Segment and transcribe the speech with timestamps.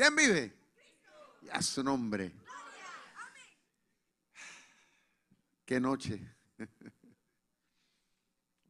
[0.00, 0.50] ¿Quién vive?
[1.42, 2.32] Y a su nombre.
[5.66, 6.26] Qué noche.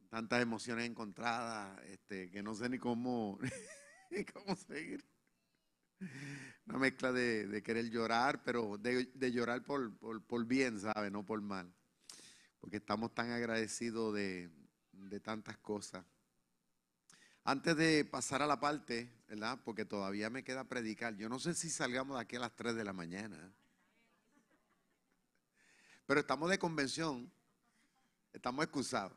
[0.09, 3.39] Tantas emociones encontradas, este, que no sé ni cómo,
[4.33, 5.05] cómo seguir.
[6.65, 11.09] Una mezcla de, querer llorar, pero de, llorar por, por, bien, ¿sabe?
[11.09, 11.73] No por mal.
[12.59, 14.51] Porque estamos tan agradecidos de,
[14.91, 16.03] de tantas cosas.
[17.43, 19.59] Antes de pasar a la parte, ¿verdad?
[19.65, 21.15] Porque todavía me queda predicar.
[21.15, 23.51] Yo no sé si salgamos de aquí a las 3 de la mañana.
[26.05, 27.31] Pero estamos de convención.
[28.31, 29.13] Estamos excusados.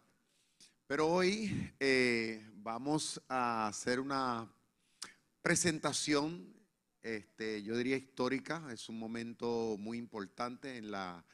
[0.87, 4.51] Pero hoy eh, vamos a hacer una
[5.43, 6.51] presentación,
[7.03, 8.67] este, yo diría histórica.
[8.73, 11.27] Es un momento muy importante en, la,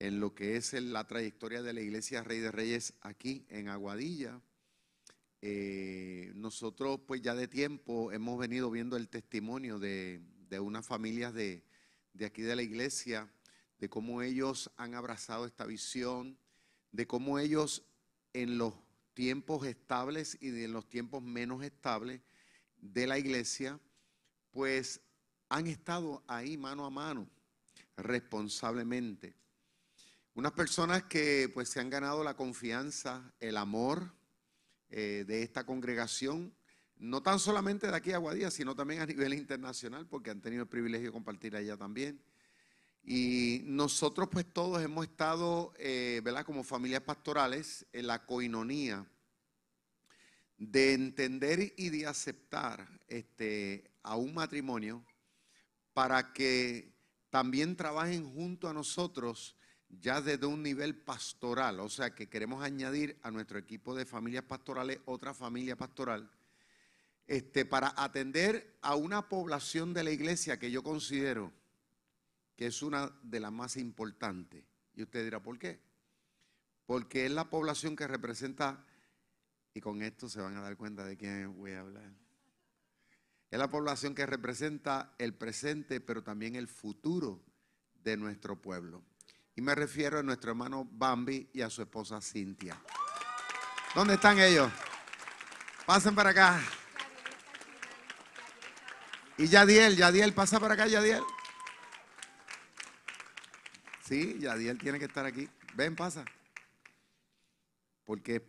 [0.00, 4.40] en lo que es la trayectoria de la Iglesia Rey de Reyes aquí en Aguadilla.
[5.42, 10.20] Eh, nosotros pues ya de tiempo hemos venido viendo el testimonio de,
[10.60, 11.64] unas familias de,
[12.24, 13.32] aquí de la iglesia,
[13.78, 16.38] de cómo ellos han abrazado esta visión,
[16.92, 17.84] de cómo ellos
[18.34, 18.74] en los
[19.14, 22.20] tiempos estables y en los tiempos menos estables
[22.76, 23.80] de la iglesia,
[24.50, 25.00] pues
[25.48, 27.28] han estado ahí mano a mano,
[27.96, 29.34] responsablemente.
[30.34, 34.12] Unas personas que pues se han ganado la confianza, el amor,
[34.90, 36.52] eh, de esta congregación,
[36.96, 40.64] no tan solamente de aquí a Aguadilla, sino también a nivel internacional, porque han tenido
[40.64, 42.20] el privilegio de compartir allá también.
[43.02, 46.44] Y nosotros pues todos hemos estado, eh, ¿verdad?
[46.44, 49.06] Como familias pastorales, en la coinonía
[50.58, 55.02] de entender y de aceptar este, a un matrimonio
[55.94, 56.92] para que
[57.30, 59.56] también trabajen junto a nosotros
[59.98, 64.44] ya desde un nivel pastoral, o sea que queremos añadir a nuestro equipo de familias
[64.44, 66.30] pastorales otra familia pastoral,
[67.26, 71.52] este, para atender a una población de la iglesia que yo considero
[72.56, 74.62] que es una de las más importantes.
[74.94, 75.80] Y usted dirá, ¿por qué?
[76.84, 78.84] Porque es la población que representa,
[79.72, 82.12] y con esto se van a dar cuenta de quién voy a hablar,
[83.50, 87.42] es la población que representa el presente, pero también el futuro
[88.04, 89.02] de nuestro pueblo.
[89.60, 92.80] Me refiero a nuestro hermano Bambi y a su esposa Cintia.
[93.94, 94.72] ¿Dónde están ellos?
[95.84, 96.62] Pasen para acá.
[99.36, 101.22] Y Yadiel, Yadiel, pasa para acá, Yadiel.
[104.02, 105.46] Sí, Yadiel tiene que estar aquí.
[105.74, 106.24] Ven, pasa.
[108.04, 108.42] Porque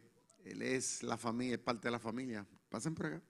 [0.45, 2.45] él es la familia, es parte de la familia.
[2.69, 3.21] Pasen por acá.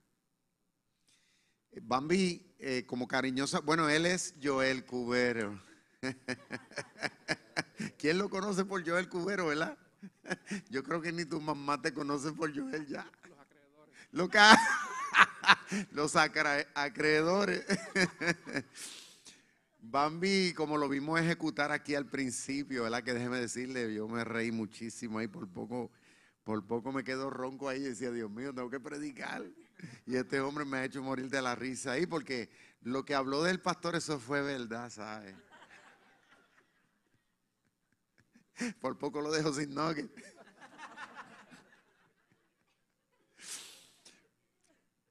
[1.82, 5.60] Bambi, eh, como cariñosa, bueno, él es Joel Cubero.
[7.98, 9.78] ¿Quién lo conoce por Joel Cubero, verdad?
[10.70, 13.10] Yo creo que ni tu mamá te conoce por Joel ya.
[14.12, 14.60] Los acreedores.
[15.92, 16.16] Los
[16.76, 17.66] acreedores.
[19.84, 23.04] Bambi, como lo vimos ejecutar aquí al principio, ¿verdad?
[23.04, 25.92] Que déjeme decirle, yo me reí muchísimo ahí, por poco,
[26.44, 29.44] por poco me quedo ronco ahí y decía, Dios mío, tengo que predicar.
[30.06, 32.50] Y este hombre me ha hecho morir de la risa ahí, porque
[32.82, 35.36] lo que habló del pastor, eso fue verdad, ¿sabes?
[38.80, 40.10] Por poco lo dejo sin nugget.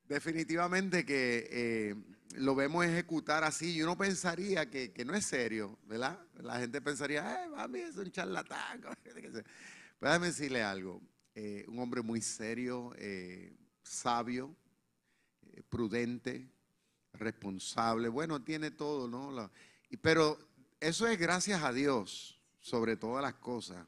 [0.09, 1.95] Definitivamente que eh,
[2.37, 6.19] lo vemos ejecutar así y uno pensaría que, no es serio, ¿verdad?
[6.35, 8.83] La gente pensaría, eh, mami, es un charlatán.
[10.01, 11.03] Pues déjame decirle algo.
[11.35, 14.57] Eh, un hombre muy serio, eh, sabio,
[15.69, 16.49] prudente,
[17.13, 18.09] responsable.
[18.09, 19.51] Bueno, tiene todo, ¿no?
[20.01, 20.39] pero
[20.81, 23.87] eso es gracias a Dios sobre todas las cosas.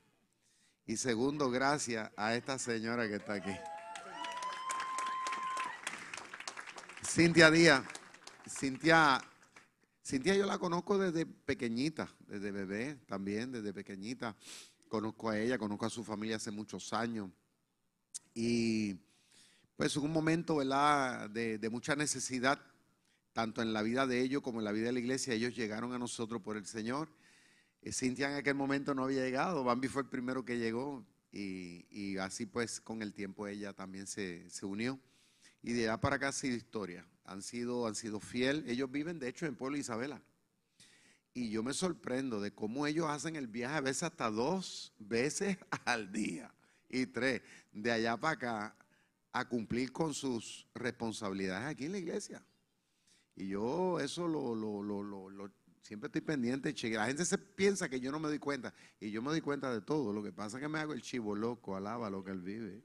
[0.87, 3.53] Y segundo, gracias a esta señora que está aquí.
[7.05, 7.85] Cintia Díaz.
[8.49, 9.21] Cintia,
[10.05, 14.35] Cintia yo la conozco desde pequeñita, desde bebé también, desde pequeñita.
[14.89, 17.31] Conozco a ella, conozco a su familia hace muchos años.
[18.35, 18.95] Y
[19.77, 21.31] pues en un momento, ¿verdad?
[21.31, 22.61] De, de mucha necesidad,
[23.33, 25.93] tanto en la vida de ellos como en la vida de la iglesia, ellos llegaron
[25.93, 27.09] a nosotros por el Señor
[27.91, 32.47] Cintia en aquel momento no había llegado, Bambi fue el primero que llegó y, así
[32.47, 35.01] pues con el tiempo ella también se, se unió.
[35.63, 37.07] Y de allá para acá ha sido historia.
[37.25, 38.65] Han sido, han sido fiel.
[38.69, 40.21] Ellos viven de hecho en Pueblo Isabela.
[41.35, 45.57] Y yo me sorprendo de cómo ellos hacen el viaje a veces hasta dos veces
[45.87, 46.53] al día
[46.91, 47.41] y tres,
[47.73, 48.77] de allá para acá,
[49.33, 52.45] a cumplir con sus responsabilidades aquí en la iglesia.
[53.35, 55.51] Y yo eso lo, lo, lo, lo
[55.83, 56.73] siempre estoy pendiente.
[56.75, 59.41] che, La gente se piensa que yo no me doy cuenta y yo me doy
[59.41, 60.13] cuenta de todo.
[60.13, 62.85] Lo que pasa es que me hago el chivo loco, alaba lo que él vive.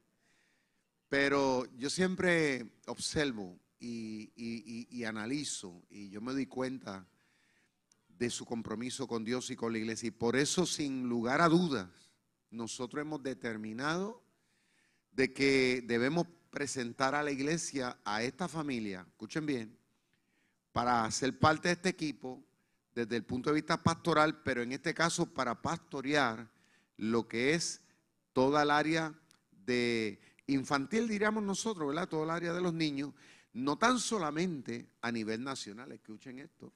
[1.07, 7.07] Pero yo siempre observo y, y- analizo y yo me doy cuenta
[8.09, 10.07] de su compromiso con Dios y con la iglesia.
[10.07, 11.87] Y por eso, sin lugar a dudas,
[12.49, 14.21] nosotros hemos determinado
[15.11, 19.77] de que debemos presentar a la iglesia, a esta familia, escuchen bien,
[20.71, 22.43] para ser parte de este equipo
[22.97, 26.49] desde el punto de vista pastoral, pero en este caso para pastorear
[26.97, 27.79] lo que es
[28.33, 29.13] toda el área
[29.51, 32.09] de infantil, diríamos nosotros, ¿verdad?
[32.09, 33.13] Todo el área de los niños,
[33.53, 36.73] no tan solamente a nivel nacional, escuchen esto,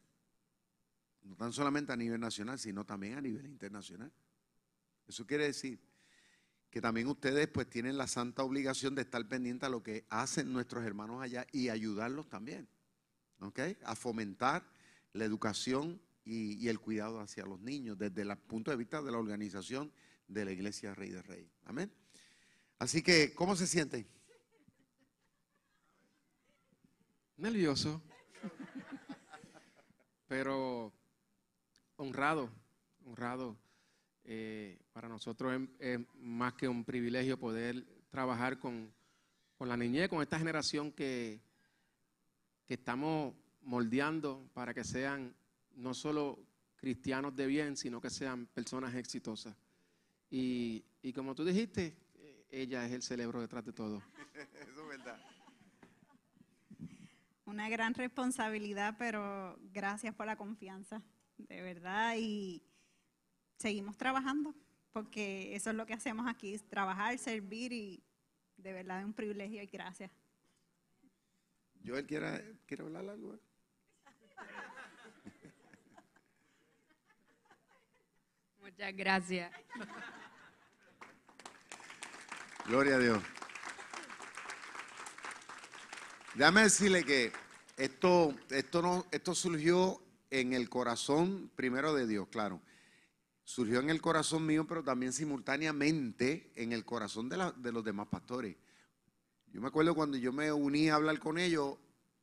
[1.24, 4.12] no tan solamente a nivel nacional, sino también a nivel internacional.
[5.08, 5.80] Eso quiere decir
[6.70, 10.54] que también ustedes pues tienen la santa obligación de estar pendientes a lo que hacen
[10.54, 12.68] nuestros hermanos allá y ayudarlos también,
[13.40, 13.60] ¿ok?
[13.86, 14.64] A fomentar
[15.14, 16.00] la educación
[16.32, 19.92] y, el cuidado hacia los niños desde el punto de vista de la organización
[20.28, 21.50] de la Iglesia Rey de Rey.
[21.66, 21.92] Amén.
[22.80, 24.08] Así que, ¿cómo se sienten?
[27.36, 28.00] nervioso,
[30.28, 30.94] pero
[31.96, 32.52] honrado,
[33.04, 33.58] honrado.
[34.24, 38.94] Eh, para nosotros es, es más que un privilegio poder trabajar con,
[39.58, 41.42] con la niñez, con esta generación que,
[42.68, 45.36] que estamos moldeando para que sean
[45.76, 46.40] no solo
[46.76, 49.56] cristianos de bien, sino que sean personas exitosas.
[50.30, 51.96] Y, y como tú dijiste,
[52.52, 54.02] ella es el cerebro detrás de todo.
[54.36, 55.20] Eso es verdad.
[57.46, 61.02] Una gran responsabilidad, pero gracias por la confianza,
[61.38, 62.16] de verdad.
[62.18, 62.62] Y
[63.58, 64.56] seguimos trabajando,
[64.94, 68.04] porque eso es lo que hacemos aquí, es trabajar, servir y
[68.58, 70.12] de verdad es un privilegio y gracias.
[71.86, 73.38] Joel, ¿quiere, quiere hablar algo?
[78.72, 79.52] Muchas gracias.
[82.68, 83.24] Gloria a Dios.
[86.36, 87.34] Déjame decirle que
[87.76, 92.62] esto, esto, no, esto surgió en el corazón primero de Dios, claro.
[93.44, 98.08] Surgió en el corazón mío, pero también simultáneamente en el corazón de, de los demás
[98.08, 98.56] pastores.
[99.48, 101.78] Yo me acuerdo cuando yo me uní a hablar con ellos,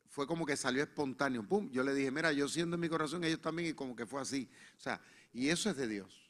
[0.09, 1.47] fue como que salió espontáneo.
[1.47, 4.07] Pum, yo le dije, mira, yo siento en mi corazón, ellos también, y como que
[4.07, 4.49] fue así.
[4.77, 4.99] O sea,
[5.31, 6.28] y eso es de Dios.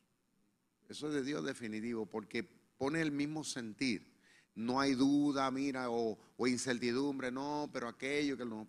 [0.90, 4.12] Eso es de Dios definitivo, porque pone el mismo sentir.
[4.56, 8.68] No hay duda, mira, o, incertidumbre, no, pero aquello que no.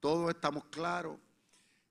[0.00, 1.16] Todos estamos claros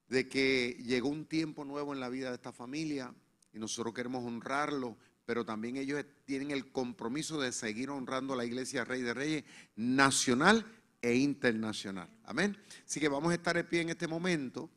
[0.09, 3.13] de que llegó un tiempo nuevo en la vida de esta familia
[3.53, 8.45] y nosotros queremos honrarlo, pero también ellos tienen el compromiso de seguir honrando a la
[8.45, 9.43] iglesia Rey de Reyes
[9.75, 10.65] nacional
[11.01, 12.09] e internacional.
[12.23, 12.57] Amén.
[12.85, 14.69] Así que vamos a estar de pie en este momento.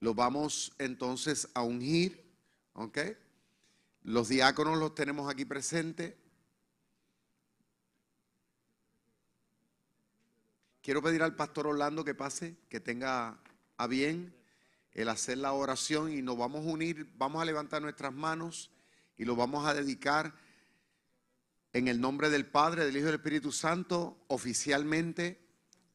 [0.00, 2.25] Los vamos entonces a ungir,
[2.76, 2.98] ¿ok?
[4.02, 6.14] Los diáconos los tenemos aquí presentes.
[10.82, 13.40] Quiero pedir al pastor Orlando que pase, que tenga
[13.76, 14.34] a bien
[14.92, 18.70] el hacer la oración y nos vamos a unir, vamos a levantar nuestras manos
[19.16, 20.34] y lo vamos a dedicar
[21.72, 25.44] en el nombre del Padre, del Hijo y del Espíritu Santo, oficialmente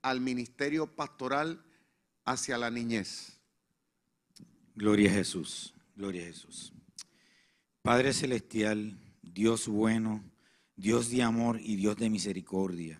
[0.01, 1.63] al ministerio pastoral
[2.25, 3.39] hacia la niñez.
[4.75, 6.74] Gloria a Jesús, gloria a Jesús.
[7.84, 10.24] Padre Celestial, Dios bueno,
[10.75, 13.00] Dios de amor y Dios de misericordia.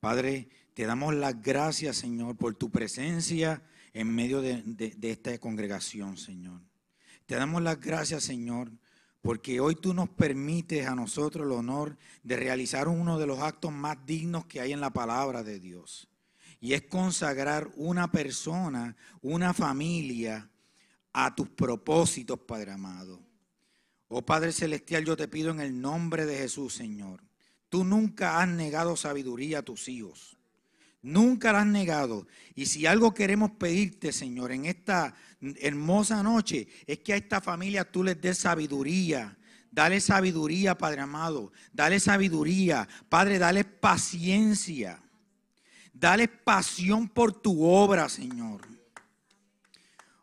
[0.00, 3.62] Padre, te damos las gracias, Señor, por tu presencia
[3.94, 4.62] en medio de,
[5.00, 6.60] esta congregación, Señor.
[7.24, 8.70] Te damos las gracias, Señor,
[9.22, 13.72] porque hoy tú nos permites a nosotros el honor de realizar uno de los actos
[13.72, 16.10] más dignos que hay en la palabra de Dios.
[16.60, 20.50] Y es consagrar una persona, una familia,
[21.18, 23.18] a tus propósitos, Padre amado.
[24.08, 27.22] Oh Padre Celestial, yo te pido en el nombre de Jesús, Señor.
[27.70, 30.36] Tú nunca has negado sabiduría a tus hijos.
[31.00, 32.26] Nunca la has negado.
[32.54, 37.90] Y si algo queremos pedirte, Señor, en esta hermosa noche, es que a esta familia
[37.90, 39.38] tú les des sabiduría.
[39.70, 41.50] Dale sabiduría, Padre amado.
[41.72, 42.86] Dale sabiduría.
[43.08, 45.02] Padre, dale paciencia.
[45.94, 48.76] Dale pasión por tu obra, Señor.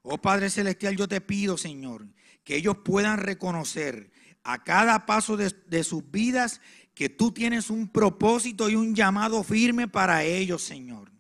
[0.04, 2.08] Oh Padre Celestial, yo te pido, Señor,
[2.44, 4.12] que ellos puedan reconocer
[4.44, 6.62] a cada paso de, de sus vidas
[6.94, 11.12] que tú tienes un propósito y un llamado firme para ellos, Señor.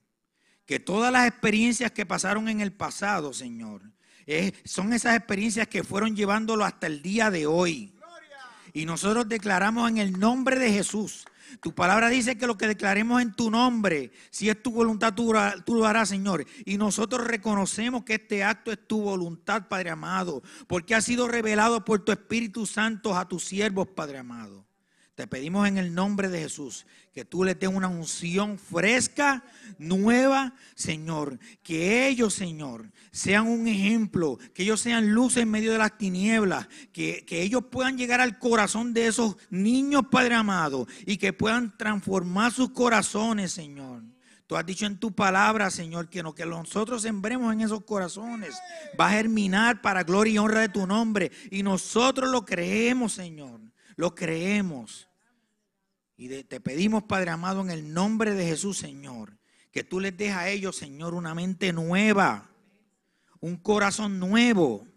[0.65, 3.81] Que todas las experiencias que pasaron en el pasado, Señor,
[4.25, 7.95] eh, son esas experiencias que fueron llevándolo hasta el día de hoy.
[8.73, 11.25] Y nosotros declaramos en el nombre de Jesús.
[11.61, 15.33] Tu palabra dice que lo que declaremos en tu nombre, si es tu voluntad, tú,
[15.33, 16.45] lo harás, Señor.
[16.65, 21.85] Y nosotros reconocemos que este acto es tu voluntad, Padre amado, porque ha sido revelado
[21.85, 24.62] por tu Espíritu Santo a tus siervos, Padre amado.
[25.15, 29.43] Te pedimos en el nombre de Jesús que tú le des una unción fresca,
[29.77, 31.37] nueva, Señor.
[31.61, 36.67] Que ellos, Señor, sean un ejemplo, que ellos sean luz en medio de las tinieblas,
[36.91, 41.77] que, que ellos puedan llegar al corazón de esos niños, Padre amado, y que puedan
[41.77, 44.01] transformar sus corazones, Señor.
[44.47, 48.55] Tú has dicho en tu palabra, Señor, que lo que nosotros sembremos en esos corazones
[48.99, 51.31] va a germinar para gloria y honra de tu nombre.
[51.51, 53.61] Y nosotros lo creemos, Señor.
[53.95, 55.07] Lo creemos.
[56.15, 59.37] Y te pedimos, Padre amado, en el nombre de Jesús, Señor,
[59.71, 62.49] que tú les dejes a ellos, Señor, una mente nueva,
[63.39, 64.87] un corazón nuevo,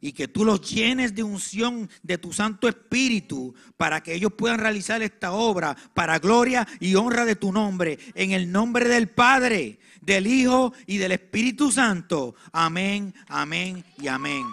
[0.00, 4.58] y que tú los llenes de unción de tu Santo Espíritu para que ellos puedan
[4.58, 9.78] realizar esta obra para gloria y honra de tu nombre, en el nombre del Padre,
[10.00, 12.34] del Hijo y del Espíritu Santo.
[12.52, 14.44] Amén, amén y amén.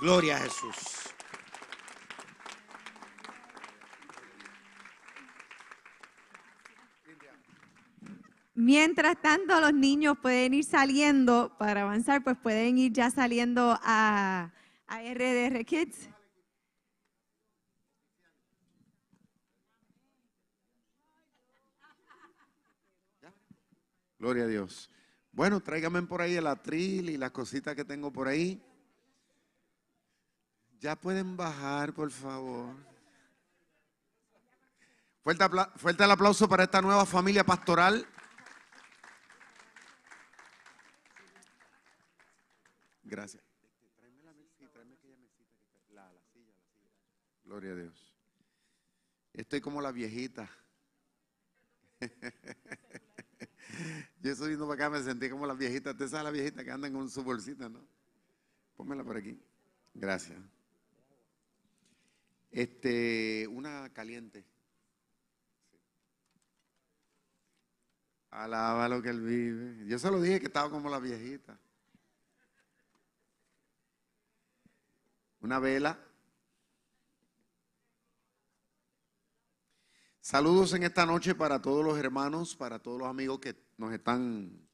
[0.00, 1.05] Gloria a Jesús.
[8.58, 14.50] Mientras tanto, los niños pueden ir saliendo para avanzar, pues pueden ir ya saliendo a,
[14.88, 16.08] RDR Kids.
[24.18, 24.90] Gloria a Dios.
[25.32, 28.58] Bueno, tráigame por ahí el atril y las cositas que tengo por ahí.
[30.80, 32.74] Ya pueden bajar, por favor.
[35.22, 38.08] Fuerte el aplauso para esta nueva familia pastoral.
[43.06, 43.42] Gracias.
[47.44, 48.12] Gloria a Dios.
[49.32, 50.50] Estoy como la viejita.
[54.20, 55.92] Yo estoy viendo para acá, me sentí como la viejita.
[55.92, 57.86] Usted sabe la viejita que andan con su bolsita, ¿no?
[58.76, 59.40] Pónmela por aquí.
[59.94, 60.38] Gracias.
[62.50, 64.44] Este, una caliente.
[68.30, 69.86] Alaba lo que él vive.
[69.86, 71.56] Yo se lo dije que estaba como la viejita.
[75.46, 75.96] Una vela.
[80.20, 84.68] Saludos en esta noche para todos los hermanos, para todos los amigos que nos están,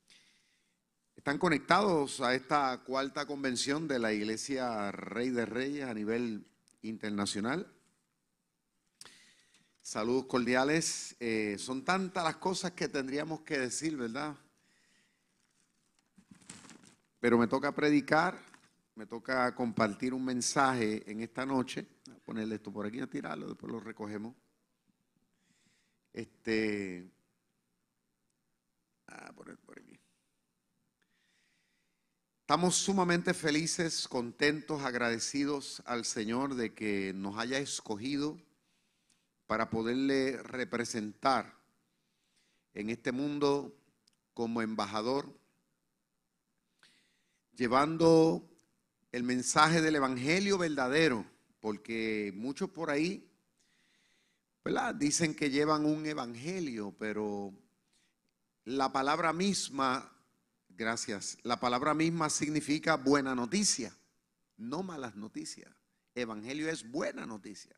[1.14, 6.46] están conectados a esta cuarta convención de la Iglesia Rey de Reyes a nivel
[6.80, 7.70] internacional.
[9.82, 11.16] Saludos cordiales.
[11.20, 14.34] Eh, son tantas las cosas que tendríamos que decir, ¿verdad?
[17.20, 18.51] Pero me toca predicar
[18.94, 21.86] me toca compartir un mensaje en esta noche.
[22.06, 24.34] Voy a ponerle esto por aquí, a tirarlo, después lo recogemos.
[26.12, 27.10] Este.
[29.06, 29.98] A poner por aquí.
[32.40, 38.38] Estamos sumamente felices, contentos, agradecidos al Señor de que nos haya escogido
[39.46, 41.56] para poderle representar
[42.74, 43.74] en este mundo
[44.34, 45.38] como embajador,
[47.54, 48.51] llevando
[49.12, 51.24] el mensaje del Evangelio verdadero,
[51.60, 53.30] porque muchos por ahí
[54.64, 54.94] ¿verdad?
[54.94, 57.54] dicen que llevan un Evangelio, pero
[58.64, 60.10] la palabra misma,
[60.68, 63.96] gracias, la palabra misma significa buena noticia,
[64.56, 65.70] no malas noticias.
[66.14, 67.74] Evangelio es buena noticia.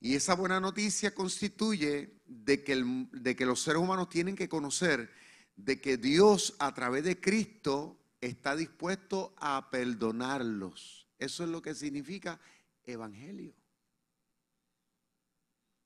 [0.00, 5.10] Y esa buena noticia constituye de que, de que los seres humanos tienen que conocer
[5.56, 11.06] de que Dios a través de Cristo está dispuesto a perdonarlos.
[11.18, 12.40] Eso es lo que significa
[12.84, 13.54] evangelio.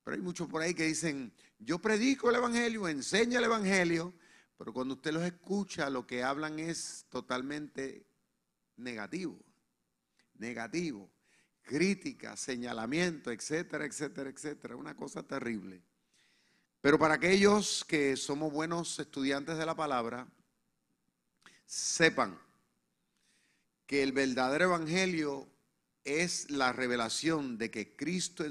[0.05, 4.15] Pero hay muchos por ahí que dicen, yo predico el evangelio, enseño el evangelio,
[4.57, 8.07] pero cuando usted los escucha, lo que hablan es totalmente
[8.77, 9.43] negativo.
[10.35, 11.11] Negativo.
[11.63, 14.77] Crítica, señalamiento, etcétera, etcétera, etcétera.
[14.77, 15.83] Una cosa terrible.
[16.81, 20.29] Pero para aquellos que somos buenos estudiantes de la palabra,
[21.67, 22.39] sepan
[23.87, 25.49] que el verdadero evangelio
[26.05, 28.45] es la revelación de que Cristo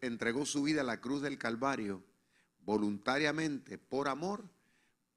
[0.00, 2.02] entregó su vida a la cruz del Calvario
[2.60, 4.48] voluntariamente, por amor,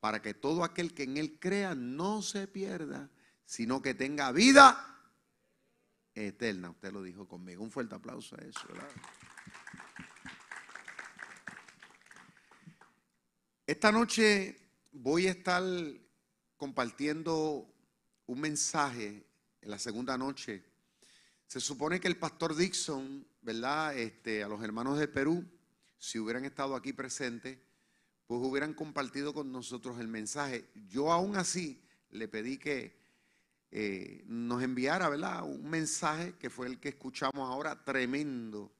[0.01, 3.09] para que todo aquel que en Él crea no se pierda,
[3.45, 4.99] sino que tenga vida
[6.13, 6.69] eterna.
[6.71, 7.63] Usted lo dijo conmigo.
[7.63, 8.59] Un fuerte aplauso a eso.
[8.67, 8.89] ¿verdad?
[13.65, 14.57] Esta noche
[14.91, 15.63] voy a estar
[16.57, 17.71] compartiendo
[18.25, 19.25] un mensaje
[19.61, 20.63] en la segunda noche.
[21.45, 23.97] Se supone que el pastor Dixon, ¿verdad?
[23.97, 25.45] Este, a los hermanos de Perú,
[25.97, 27.57] si hubieran estado aquí presentes,
[28.25, 30.69] pues hubieran compartido con nosotros el mensaje.
[30.89, 32.99] Yo aún así le pedí que
[33.71, 35.43] eh, nos enviara, ¿verdad?
[35.43, 38.73] Un mensaje que fue el que escuchamos ahora, tremendo.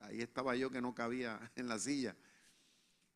[0.00, 2.16] Ahí estaba yo que no cabía en la silla.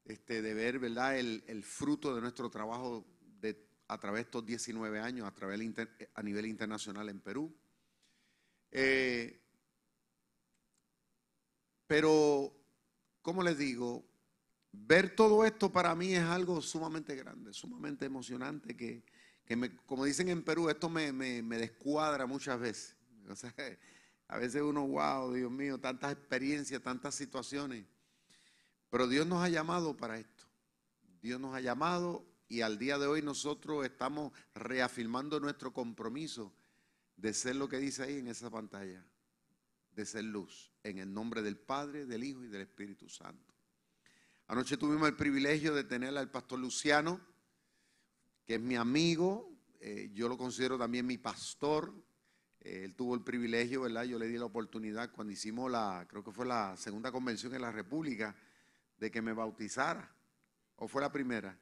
[0.05, 1.19] Este, de ver, ¿verdad?
[1.19, 3.05] El, el fruto de nuestro trabajo
[3.89, 7.55] a través de estos 19 años, a, través inter, a nivel internacional en Perú.
[8.71, 9.41] Eh,
[11.87, 12.53] pero,
[13.23, 14.05] ¿cómo les digo?
[14.73, 19.05] Ver todo esto para mí es algo sumamente grande, sumamente emocionante, que,
[19.45, 22.97] que me, como dicen en Perú, esto me, me, me descuadra muchas veces.
[24.29, 27.85] A veces uno, wow, Dios mío, tantas experiencias, tantas situaciones.
[28.91, 30.45] Pero Dios nos ha llamado para esto.
[31.23, 36.53] Dios nos ha llamado y al día de hoy nosotros estamos reafirmando nuestro compromiso
[37.17, 39.05] de ser lo que dice ahí en esa pantalla,
[39.93, 43.55] de ser luz, en el nombre del Padre, del Hijo y del Espíritu Santo.
[44.49, 47.21] Anoche tuvimos el privilegio de tener al pastor Luciano,
[48.45, 51.93] que es mi amigo, eh, yo lo considero también mi pastor.
[52.61, 54.05] Eh, él tuvo el privilegio, ¿verdad?
[54.05, 57.63] Yo le di la oportunidad cuando hicimos la, creo que fue la segunda convención en
[57.63, 58.37] la República,
[58.99, 60.13] de que me bautizara.
[60.77, 61.59] ¿O fue la primera?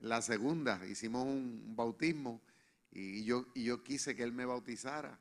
[0.00, 2.40] La segunda, hicimos un bautismo
[2.92, 5.18] y yo, y yo quise que él me bautizara.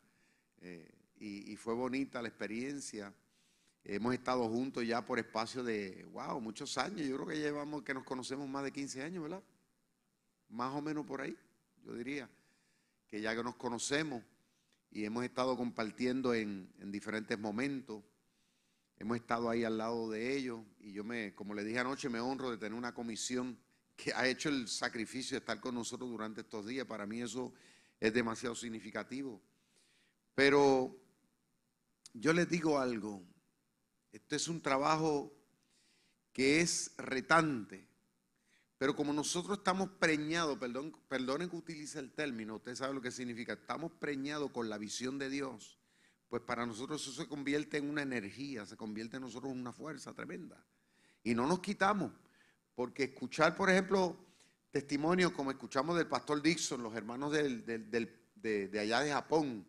[0.62, 3.12] Eh, y, fue bonita la experiencia.
[3.84, 7.08] Hemos estado juntos ya por espacio de, wow, muchos años.
[7.08, 9.44] Yo creo que llevamos, que nos conocemos más de 15 años, ¿verdad?
[10.50, 11.36] Más o menos por ahí,
[11.84, 12.30] yo diría.
[13.08, 14.24] Que ya que nos conocemos
[14.92, 18.04] y hemos estado compartiendo en, en diferentes momentos.
[19.00, 22.20] Hemos estado ahí al lado de ellos y yo me, como le dije anoche, me
[22.20, 23.58] honro de tener una comisión
[23.98, 26.86] que ha hecho el sacrificio de estar con nosotros durante estos días.
[26.86, 27.52] Para mí eso
[28.00, 29.42] es demasiado significativo.
[30.36, 30.96] Pero
[32.14, 33.24] yo les digo algo,
[34.12, 35.34] este es un trabajo
[36.32, 37.88] que es retante,
[38.78, 43.10] pero como nosotros estamos preñados, perdón, perdonen que utilice el término, usted sabe lo que
[43.10, 45.80] significa, estamos preñados con la visión de Dios,
[46.30, 49.74] pues para nosotros eso se convierte en una energía, se convierte en nosotros en una
[49.74, 50.64] fuerza tremenda.
[51.24, 52.12] Y no nos quitamos,
[52.78, 54.16] porque escuchar, por ejemplo,
[54.70, 59.66] testimonios como escuchamos del pastor Dixon, los hermanos de, allá de Japón,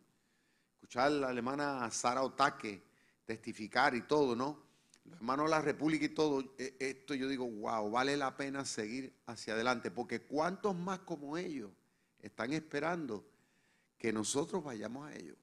[0.74, 2.82] escuchar a la alemana Sara Otake
[3.24, 4.62] testificar y todo, ¿no?
[5.06, 9.14] Los hermanos de la República y todo, esto yo digo, wow, vale la pena seguir
[9.24, 11.70] hacia adelante, porque cuántos más como ellos
[12.20, 13.26] están esperando
[13.96, 15.38] que nosotros vayamos a ellos.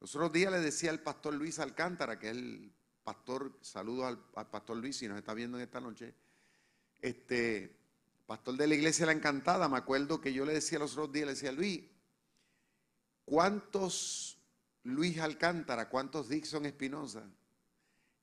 [0.00, 2.72] Los otros días le decía al pastor Luis Alcántara, que es el
[3.04, 6.16] pastor, saludo al, al, pastor Luis, si nos está viendo en esta noche,
[7.02, 7.76] este,
[8.26, 11.26] pastor de la iglesia La Encantada, me acuerdo que yo le decía los otros días,
[11.26, 11.82] le decía, Luis,
[13.24, 14.38] ¿cuántos
[14.84, 17.28] Luis Alcántara, cuántos Dixon Espinosa?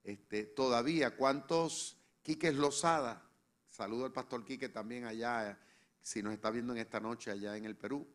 [0.04, 3.30] Este, todavía, ¿cuántos Quiques Lozada?
[3.70, 5.60] Saludo al pastor Quique también allá,
[6.02, 8.08] si nos está viendo en esta noche allá en el Perú.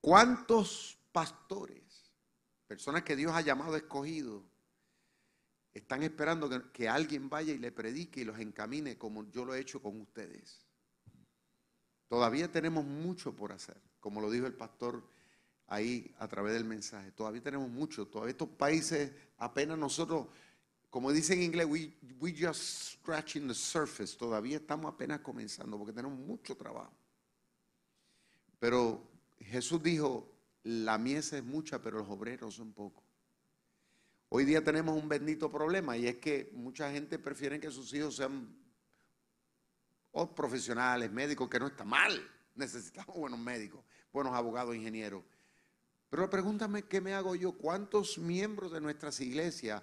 [0.00, 2.10] ¿Cuántos pastores,
[2.66, 4.42] personas que Dios ha llamado escogidos,
[5.72, 9.60] están esperando que, alguien vaya y le predique y los encamine como yo lo he
[9.60, 10.64] hecho con ustedes?
[12.08, 15.02] Todavía tenemos mucho por hacer, como lo dijo el pastor
[15.66, 17.12] ahí a través del mensaje.
[17.12, 20.26] Todavía tenemos mucho, todavía estos países apenas nosotros,
[20.90, 25.94] como dicen en inglés, we, we just scratching the surface, todavía estamos apenas comenzando porque
[25.94, 26.92] tenemos mucho trabajo.
[28.58, 29.02] Pero
[29.40, 30.30] Jesús dijo,
[30.64, 33.01] la mies es mucha, pero los obreros son pocos.
[34.34, 38.16] Hoy día tenemos un bendito problema y es que mucha gente prefiere que sus hijos
[38.16, 38.48] sean
[40.12, 42.18] o profesionales, médicos, que no está mal.
[42.54, 45.22] Necesitamos buenos médicos, buenos abogados, ingenieros.
[46.08, 47.52] Pero pregúntame, ¿qué me hago yo?
[47.52, 49.82] ¿Cuántos miembros de nuestras iglesias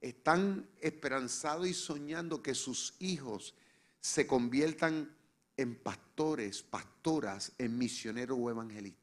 [0.00, 3.54] están esperanzados y soñando que sus hijos
[4.00, 5.14] se conviertan
[5.58, 8.99] en pastores, pastoras, en misioneros o evangelistas?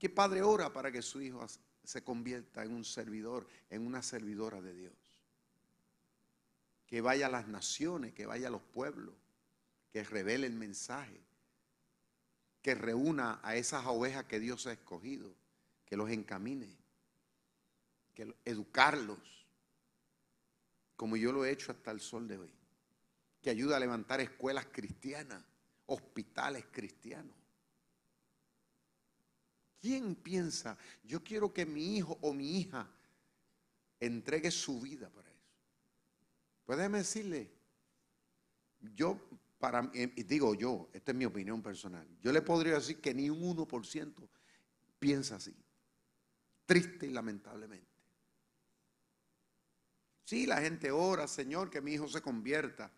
[0.00, 1.46] ¿Qué padre ora para que su hijo
[1.84, 4.94] se convierta en un servidor, en una servidora de Dios?
[6.86, 9.14] Que vaya a las naciones, que vaya a los pueblos
[9.90, 11.20] que revele el mensaje,
[12.62, 15.34] que reúna a esas ovejas que Dios ha escogido,
[15.84, 16.78] que los encamine,
[18.14, 19.18] que educarlos,
[20.96, 22.54] como yo lo he hecho hasta el sol de hoy.
[23.42, 25.42] que ayuda a levantar escuelas cristianas,
[25.86, 27.39] hospitales cristianos.
[29.80, 32.86] ¿Quién piensa, yo quiero que mi hijo o mi hija
[33.98, 35.38] entregue su vida para eso?
[36.64, 37.50] Puede decirle,
[38.94, 39.18] yo,
[39.58, 43.30] para, y digo yo, esta es mi opinión personal, yo le podría decir que ni
[43.30, 44.28] un 1%
[44.98, 45.56] piensa así,
[46.66, 47.88] triste y lamentablemente.
[50.24, 52.92] Sí, la gente ora, Señor, que mi hijo se convierta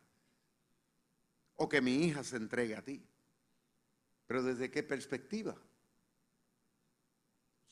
[1.54, 3.02] o que mi hija se entregue a ti.
[4.26, 5.56] Pero ¿desde qué perspectiva?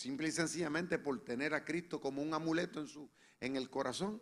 [0.01, 4.19] Simple y sencillamente por tener a Cristo como un amuleto en, su, en el corazón.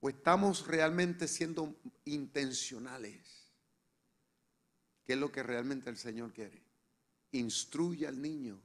[0.00, 3.52] ¿O estamos realmente siendo intencionales?
[5.04, 6.64] ¿Qué es lo que realmente el Señor quiere?
[7.30, 8.60] Instruye al niño.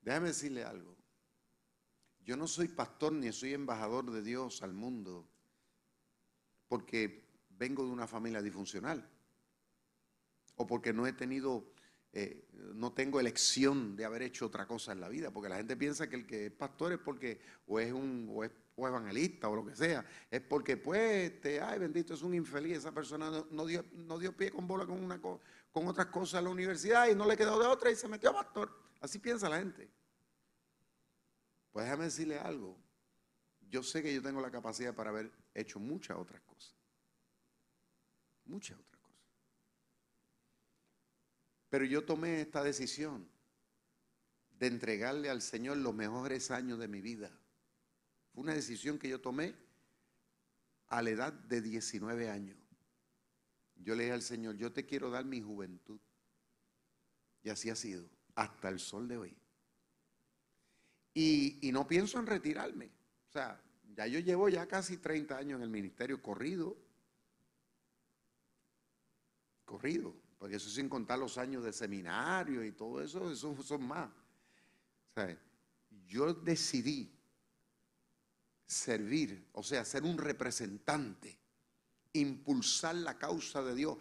[0.00, 0.96] Déjame decirle algo.
[2.20, 5.28] Yo no soy pastor ni soy embajador de Dios al mundo
[6.68, 9.10] porque vengo de una familia disfuncional
[10.56, 11.72] o porque no he tenido,
[12.12, 15.76] eh, no tengo elección de haber hecho otra cosa en la vida, porque la gente
[15.76, 19.54] piensa que el que es pastor es porque o es un o es, evangelista o
[19.54, 23.66] lo que sea, es porque pues, este, ay bendito, es un infeliz, esa persona no,
[23.66, 27.14] dio, no dio pie con bola con, una, con otras cosas en la universidad y
[27.14, 28.84] no le quedó de otra y se metió a pastor.
[29.00, 29.88] Así piensa la gente.
[31.74, 32.78] Pues déjame decirle algo.
[33.68, 36.74] Yo sé que yo tengo la capacidad para haber hecho muchas otras cosas.
[38.44, 38.93] Muchas otras.
[41.74, 43.28] Pero yo tomé esta decisión
[44.60, 47.36] de entregarle al Señor los mejores años de mi vida.
[48.32, 49.56] Fue una decisión que yo tomé
[50.86, 52.56] a la edad de 19 años.
[53.74, 55.98] Yo le dije al Señor, yo te quiero dar mi juventud.
[57.42, 59.36] Y así ha sido, hasta el sol de hoy.
[61.12, 62.86] Y, no pienso en retirarme.
[63.30, 63.60] O sea,
[63.96, 66.76] ya yo llevo ya casi 30 años en el ministerio corrido.
[69.64, 70.23] Corrido.
[70.44, 74.10] Porque eso sin contar los años de seminario y todo eso, eso son más.
[76.06, 77.10] Yo decidí
[78.66, 81.38] servir, o sea, ser un representante,
[82.12, 83.96] impulsar la causa de Dios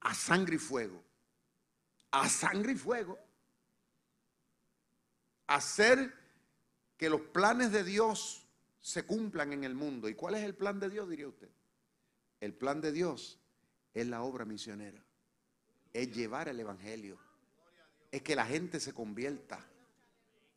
[0.00, 1.04] a sangre y fuego.
[2.12, 3.18] A sangre y fuego.
[5.48, 6.14] Hacer
[6.96, 8.46] que los planes de Dios
[8.80, 10.08] se cumplan en el mundo.
[10.08, 11.50] ¿Y cuál es el plan de Dios, diría usted?
[12.40, 13.38] El plan de Dios
[13.92, 15.04] es la obra misionera,
[15.94, 17.18] es llevar el Evangelio,
[18.10, 19.64] es que la gente se convierta,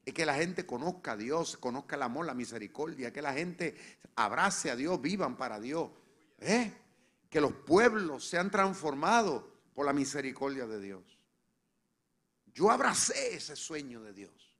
[0.04, 3.78] es que la gente conozca a Dios, conozca el amor, la misericordia, que la gente
[4.16, 5.92] abrace a Dios, vivan para Dios,
[6.40, 6.74] ¿eh?
[7.30, 9.44] que los pueblos sean transformados
[9.76, 11.20] por la misericordia de Dios.
[12.48, 14.56] Yo abracé ese sueño de Dios.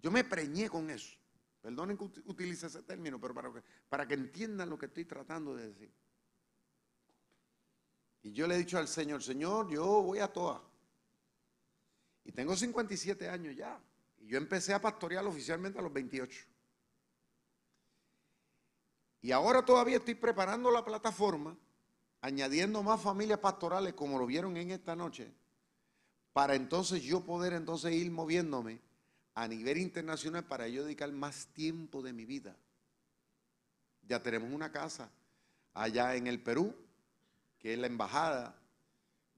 [0.00, 1.18] Yo me preñé con eso.
[1.60, 5.54] Perdonen que utilice ese término, pero para que, para que entiendan lo que estoy tratando
[5.54, 5.92] de decir.
[8.22, 10.62] Y yo le he dicho al Señor, Señor, yo voy a toa.
[12.24, 13.80] Y tengo 57 años ya.
[14.20, 16.46] Y yo empecé a pastorear oficialmente a los 28.
[19.22, 21.56] Y ahora todavía estoy preparando la plataforma,
[22.20, 25.32] añadiendo más familias pastorales como lo vieron en esta noche,
[26.32, 28.80] para entonces yo poder entonces ir moviéndome
[29.34, 32.56] a nivel internacional para yo dedicar más tiempo de mi vida.
[34.02, 35.10] Ya tenemos una casa
[35.74, 36.74] allá en el Perú,
[37.62, 38.60] que es la embajada,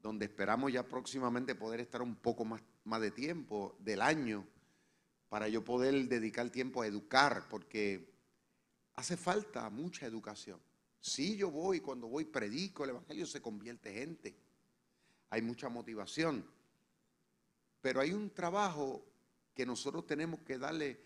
[0.02, 4.46] donde esperamos ya próximamente poder estar un poco más, más de tiempo del año
[5.28, 8.14] para yo poder dedicar tiempo a educar, porque
[8.94, 10.58] hace falta mucha educación.
[11.00, 14.34] Si yo voy, cuando voy predico el Evangelio, se convierte gente.
[15.28, 16.48] Hay mucha motivación.
[17.82, 19.04] Pero hay un trabajo
[19.54, 20.98] que nosotros tenemos que darle,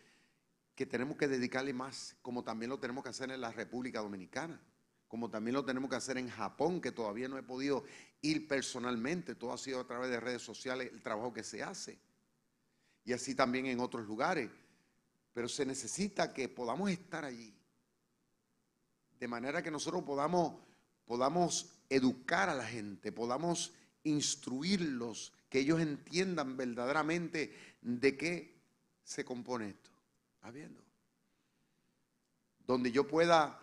[0.77, 4.61] que tenemos que dedicarle más, como también lo tenemos que hacer en la República Dominicana,
[5.09, 7.85] como también lo tenemos que hacer en Japón, que todavía no he podido
[8.21, 11.99] ir personalmente, todo ha sido a través de redes sociales el trabajo que se hace,
[13.05, 14.51] y así también en otros lugares,
[15.33, 17.55] pero se necesita que podamos estar allí,
[19.19, 20.61] de manera que nosotros podamos,
[21.07, 23.73] podamos educar a la gente, podamos
[24.05, 28.61] instruirlos, que ellos entiendan verdaderamente de qué
[29.03, 29.91] se compone esto.
[30.35, 30.83] ¿Está viendo?
[32.67, 33.59] Donde yo pueda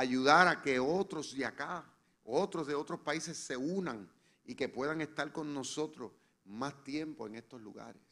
[0.00, 1.84] ayudar a que otros de acá,
[2.24, 4.10] otros de otros países se unan
[4.44, 6.12] y que puedan estar con nosotros
[6.44, 8.02] más tiempo en estos lugares.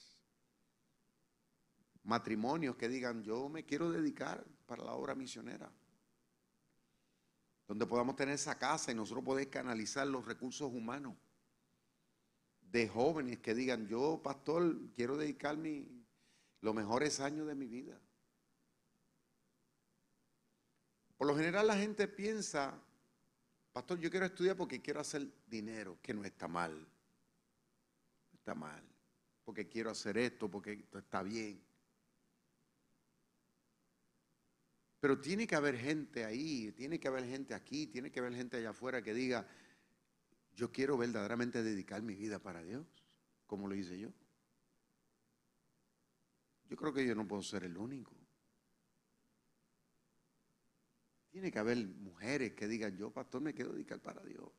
[2.05, 5.71] Matrimonios que digan, yo me quiero dedicar para la obra misionera.
[7.67, 11.17] Donde podamos tener esa casa y nosotros poder canalizar los recursos humanos
[12.61, 15.59] de jóvenes que digan, yo, pastor, quiero dedicar
[16.61, 17.99] los mejores años de mi vida.
[21.19, 22.81] Por lo general la gente piensa,
[23.73, 26.73] pastor, yo quiero estudiar porque quiero hacer dinero, que no está mal.
[26.79, 28.85] No está mal.
[29.45, 31.61] Porque quiero hacer esto, porque esto está bien.
[35.01, 38.57] Pero tiene que haber gente ahí, tiene que haber gente aquí, tiene que haber gente
[38.57, 39.45] allá afuera que diga,
[40.55, 42.87] yo quiero verdaderamente dedicar mi vida para Dios,
[43.47, 44.13] como lo hice yo.
[46.69, 48.18] Yo creo que yo no puedo ser el único.
[51.31, 54.53] Tiene que haber mujeres que digan, yo pastor me quiero dedicar para Dios.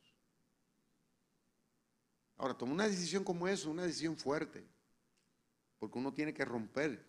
[2.37, 4.65] Ahora, tomar una decisión como esa, una decisión fuerte,
[5.77, 7.05] porque uno tiene que romper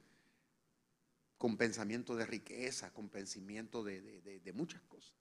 [1.39, 5.15] con pensamiento de riqueza, con pensamiento de, muchas cosas.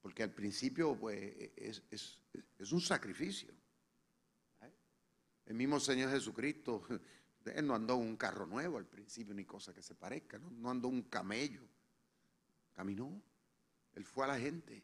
[0.00, 3.52] Porque al principio pues, es, un sacrificio.
[5.46, 6.86] El mismo Señor Jesucristo,
[7.44, 10.50] Él no andó en un carro nuevo al principio, ni cosa que se parezca, no,
[10.50, 11.68] no andó un camello.
[12.74, 13.22] Caminó.
[13.94, 14.82] Él fue a la gente,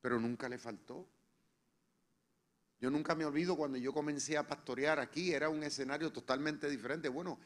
[0.00, 1.08] pero nunca le faltó.
[2.80, 7.08] Yo nunca me olvido cuando yo comencé a pastorear aquí, era un escenario totalmente diferente.
[7.08, 7.38] Bueno,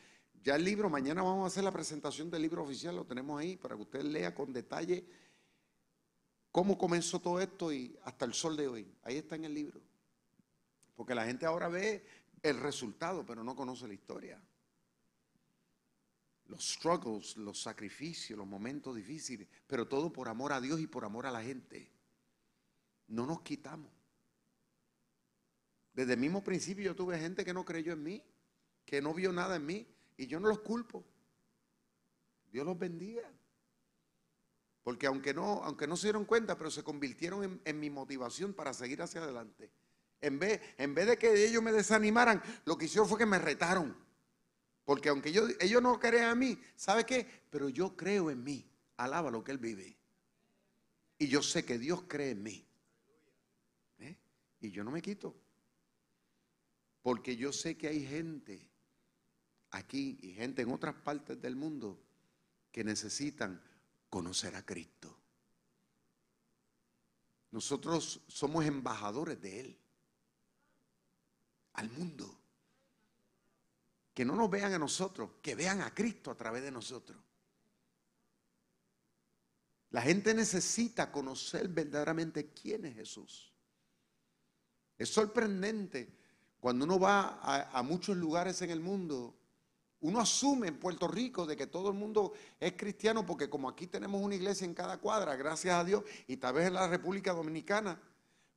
[0.43, 3.57] ya el libro, mañana vamos a hacer la presentación del libro oficial, lo tenemos ahí
[3.57, 5.07] para que usted lea con detalle
[6.51, 8.93] cómo comenzó todo esto y hasta el sol de hoy.
[9.03, 9.81] Ahí está en el libro.
[10.97, 12.05] Porque la gente ahora ve
[12.43, 14.43] el resultado, pero no conoce la historia.
[16.49, 21.05] Los struggles, los sacrificios, los momentos difíciles, pero todo por amor a Dios y por
[21.05, 21.91] amor a la gente.
[23.07, 23.93] No nos quitamos.
[25.93, 28.23] Desde el mismo principio yo tuve gente que no creyó en mí,
[28.87, 31.05] que no vio nada en mí, y yo no los culpo.
[32.51, 33.31] Dios los bendiga.
[34.83, 38.73] Porque aunque no, aunque no se dieron cuenta, pero se convirtieron en, mi motivación para
[38.73, 39.71] seguir hacia adelante.
[40.21, 43.39] En vez, en vez de que ellos me desanimaran, lo que hicieron fue que me
[43.39, 43.95] retaron.
[44.89, 47.27] Porque aunque yo, ellos no crean en mí, ¿sabe qué?
[47.51, 48.67] Pero yo creo en mí.
[48.97, 49.95] Alaba lo que Él vive.
[51.19, 52.67] Y yo sé que Dios cree en mí.
[53.99, 54.17] ¿Eh?
[54.63, 55.37] Y yo no me quito.
[57.03, 58.67] Porque yo sé que hay gente
[59.73, 62.03] aquí y gente en otras partes del mundo
[62.73, 63.63] que necesitan
[64.09, 65.15] conocer a Cristo.
[67.51, 69.79] Nosotros somos embajadores de Él
[71.75, 72.41] al mundo.
[74.19, 77.17] Que no nos vean a nosotros, que vean a Cristo a través de nosotros.
[79.91, 83.55] La gente necesita conocer verdaderamente quién es Jesús.
[84.97, 86.19] Es sorprendente
[86.59, 89.37] cuando uno va a, a muchos lugares en el mundo
[90.01, 93.87] uno asume en Puerto Rico de que todo el mundo es cristiano porque como aquí
[93.87, 97.33] tenemos una iglesia en cada cuadra, gracias a Dios, y tal vez en la República
[97.33, 98.01] Dominicana,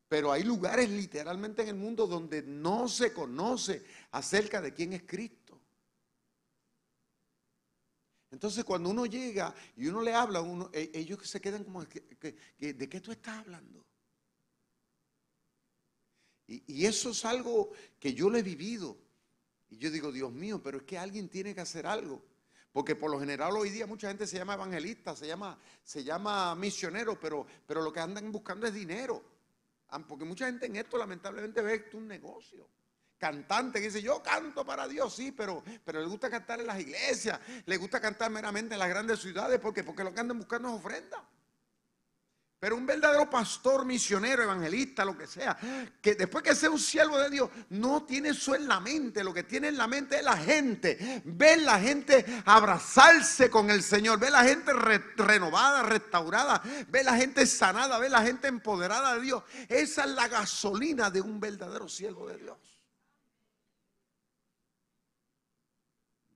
[0.08, 5.04] pero hay lugares literalmente en el mundo donde no se conoce acerca de quién es
[5.04, 5.41] Cristo.
[8.32, 12.90] Entonces cuando uno llega y uno le habla, uno, e, ellos se quedan como, ¿de
[12.90, 13.86] qué tú estás hablando?
[16.48, 18.98] Y, eso es algo que yo lo he vivido.
[19.70, 22.22] Y yo digo, Dios mío, pero es que alguien tiene que hacer algo.
[22.74, 26.56] Porque por lo general hoy día mucha gente se llama evangelista, se llama, se llama
[26.56, 29.24] misionero, pero, pero lo que andan buscando es dinero.
[29.90, 32.68] Ah, porque mucha gente en esto lamentablemente ve esto un negocio.
[33.22, 36.80] Cantante que dice, yo canto para Dios, sí, pero, pero le gusta cantar en las
[36.80, 40.70] iglesias, le gusta cantar meramente en las grandes ciudades, porque, porque lo que andan buscando
[40.70, 41.24] es ofrenda.
[42.60, 45.56] Pero un verdadero pastor, misionero, evangelista, lo que sea,
[46.02, 49.24] que después que sea un siervo de Dios, no tiene eso en la mente.
[49.24, 51.22] Lo que tiene en la mente es la gente.
[51.24, 54.20] Ver la gente abrazarse con el Señor.
[54.20, 56.62] Ver la gente renovada, restaurada.
[56.88, 58.00] Ver la gente sanada.
[58.00, 59.44] Ver la gente empoderada de Dios.
[59.68, 62.58] Esa es la gasolina de un verdadero siervo de Dios.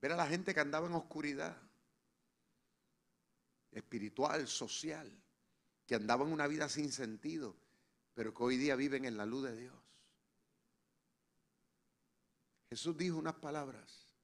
[0.06, 1.60] Ver a la gente que andaba en oscuridad.
[3.72, 5.12] Espiritual, social
[5.84, 7.56] que andaban una vida sin sentido,
[8.14, 9.74] pero que hoy día viven en la luz de Dios.
[12.70, 14.14] Jesús dijo unas palabras.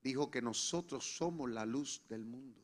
[0.00, 2.62] Dijo que nosotros somos la luz del mundo.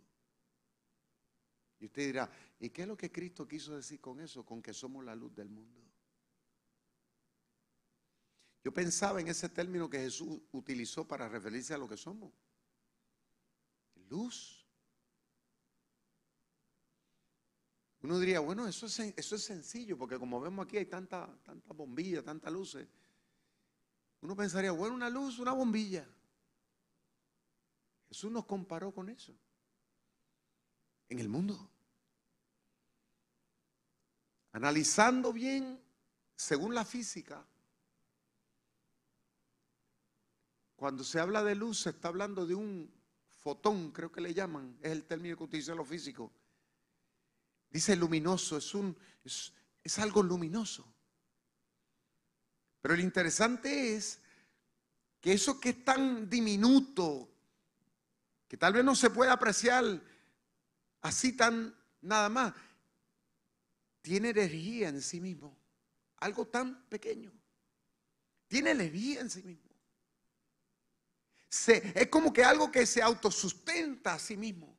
[1.81, 4.43] Y usted dirá, ¿y qué es lo que Cristo quiso decir con eso?
[4.47, 5.83] Con que somos la luz del mundo.
[8.63, 12.33] Yo pensaba en ese término que Jesús utilizó para referirse a lo que somos.
[14.09, 14.67] Luz.
[18.03, 21.73] Uno diría, bueno, eso es, eso es sencillo, porque como vemos aquí hay tanta, tanta
[21.73, 22.89] bombilla, tantas luces.
[24.23, 26.07] Uno pensaría, bueno, una luz, una bombilla.
[28.09, 29.35] Jesús nos comparó con eso.
[31.09, 31.71] En el mundo.
[34.53, 35.81] Analizando bien,
[36.35, 37.47] según la física,
[40.81, 42.91] cuando se habla de luz, se está hablando de un
[43.29, 46.31] fotón, creo que le llaman, es el término que utiliza los físicos.
[47.69, 49.53] Dice luminoso, es,
[49.85, 50.91] es algo luminoso.
[52.81, 54.23] Pero lo interesante es
[55.21, 57.29] que eso que es tan diminuto,
[58.49, 59.85] que tal vez no se puede apreciar
[61.03, 62.55] así tan nada más,
[64.01, 65.55] tiene energía en sí mismo.
[66.17, 67.31] Algo tan pequeño.
[68.49, 69.70] Tiene energía en sí mismo.
[71.51, 74.79] Es como que algo que se autosustenta a sí mismo.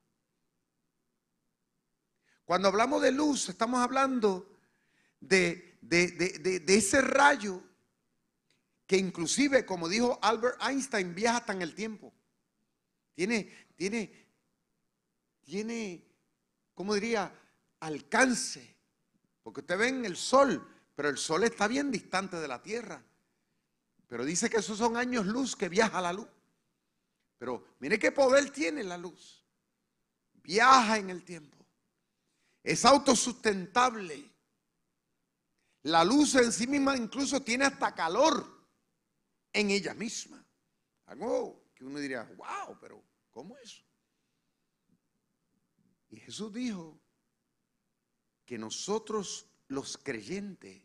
[2.46, 4.58] Cuando hablamos de luz, estamos hablando
[5.20, 7.62] de, de ese rayo
[8.92, 12.14] que inclusive, como dijo Albert Einstein, viaja hasta en el tiempo.
[13.14, 14.28] Tiene, tiene,
[15.40, 16.06] tiene,
[16.74, 17.34] ¿cómo diría?
[17.80, 18.76] Alcance.
[19.44, 23.02] Porque usted ve en el sol, pero el sol está bien distante de la tierra.
[24.10, 26.28] Pero dice que esos son años luz que viaja la luz.
[27.42, 29.44] Pero mire qué poder tiene la luz.
[30.44, 31.58] Viaja en el tiempo.
[32.62, 34.32] Es autosustentable.
[35.82, 38.70] La luz en sí misma incluso tiene hasta calor
[39.52, 40.46] en ella misma.
[41.08, 43.84] Algo que uno diría, wow, pero ¿cómo es?
[46.10, 47.02] Y Jesús dijo
[48.46, 50.84] que nosotros los creyentes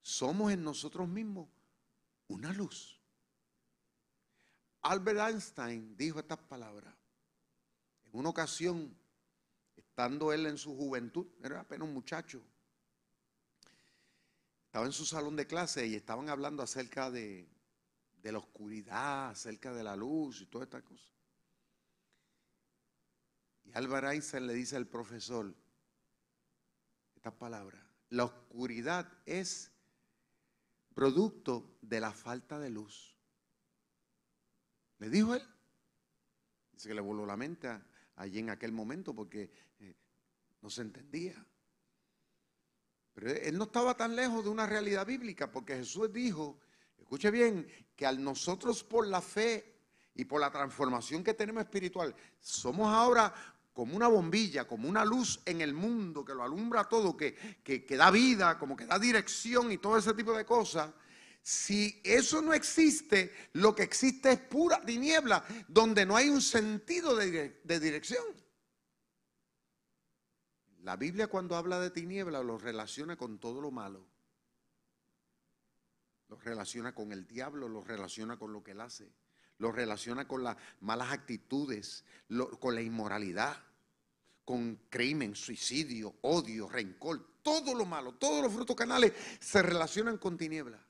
[0.00, 1.48] somos en nosotros mismos
[2.26, 3.01] una luz.
[4.82, 6.94] Albert Einstein dijo estas palabras.
[8.04, 8.94] En una ocasión,
[9.76, 12.42] estando él en su juventud, era apenas un muchacho,
[14.66, 17.46] estaba en su salón de clase y estaban hablando acerca de,
[18.22, 21.10] la oscuridad, acerca de la luz y toda esta cosa.
[23.64, 25.54] Y Álvaro Einstein le dice al profesor
[27.14, 27.84] estas palabras.
[28.08, 29.70] La oscuridad es
[30.94, 33.11] producto de la falta de luz.
[35.02, 35.42] Le dijo él.
[36.70, 37.68] Dice que le voló la mente
[38.14, 39.96] allí en aquel momento porque eh,
[40.60, 41.44] no se entendía.
[43.12, 46.60] Pero él no estaba tan lejos de una realidad bíblica porque Jesús dijo,
[46.96, 49.74] escuche bien, que al nosotros por la fe
[50.14, 53.34] y por la transformación que tenemos espiritual, somos ahora
[53.72, 57.34] como una bombilla, como una luz en el mundo que lo alumbra todo, que,
[57.64, 60.92] que, que da vida, como que da dirección y todo ese tipo de cosas.
[61.42, 67.16] Si eso no existe, lo que existe es pura tiniebla, donde no hay un sentido
[67.16, 68.24] de, dirección.
[70.82, 74.06] La Biblia cuando habla de tiniebla lo relaciona con todo lo malo.
[76.28, 79.12] Lo relaciona con el diablo, lo relaciona con lo que él hace.
[79.58, 82.04] Lo relaciona con las malas actitudes,
[82.60, 83.56] con la inmoralidad,
[84.44, 87.42] con crimen, suicidio, odio, rencor.
[87.42, 90.80] Todo lo malo, todos los frutos canales se relacionan con tiniebla.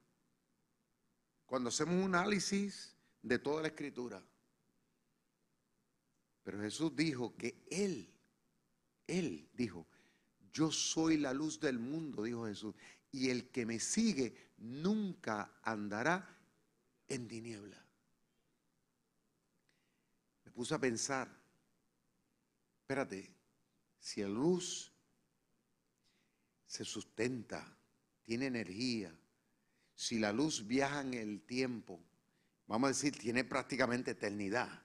[1.52, 4.24] Cuando hacemos un análisis de toda la escritura.
[6.42, 8.08] Pero Jesús dijo que Él
[9.06, 9.86] él dijo,
[10.52, 12.74] yo soy la luz del mundo, dijo Jesús,
[13.10, 16.38] y el que me sigue nunca andará
[17.08, 17.84] en tiniebla.
[20.46, 21.28] Me puse a pensar,
[22.80, 23.34] espérate,
[23.98, 24.90] si la luz
[26.66, 27.76] se sustenta,
[28.22, 29.14] tiene energía,
[30.02, 32.00] si la luz viaja en el tiempo,
[32.66, 34.82] vamos a decir, tiene prácticamente eternidad.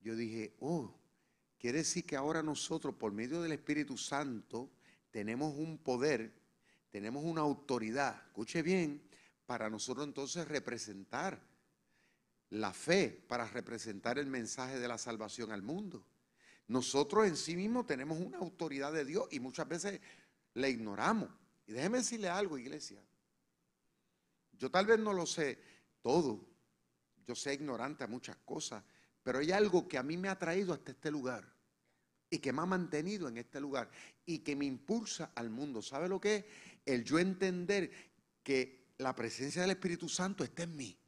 [0.00, 0.94] Yo dije, oh,
[1.58, 4.70] Quiere decir que ahora nosotros, por medio del Espíritu Santo,
[5.10, 6.32] tenemos un poder,
[6.88, 9.02] tenemos una autoridad, escuche bien,
[9.44, 11.42] para nosotros entonces representar
[12.50, 16.06] la fe, para representar el mensaje de la salvación al mundo.
[16.68, 20.00] Nosotros en sí mismos tenemos una autoridad de Dios y muchas veces
[20.54, 21.28] la ignoramos.
[21.68, 23.04] Y déjeme decirle algo, iglesia.
[24.52, 25.58] Yo tal vez no lo sé
[26.02, 26.48] todo,
[27.26, 28.82] yo sé ignorante a muchas cosas,
[29.22, 31.46] pero hay algo que a mí me ha traído hasta este lugar
[32.30, 33.90] y que me ha mantenido en este lugar
[34.24, 35.82] y que me impulsa al mundo.
[35.82, 36.44] ¿Sabe lo que es?
[36.86, 37.90] El yo entender
[38.42, 40.98] que la presencia del Espíritu Santo está en mí.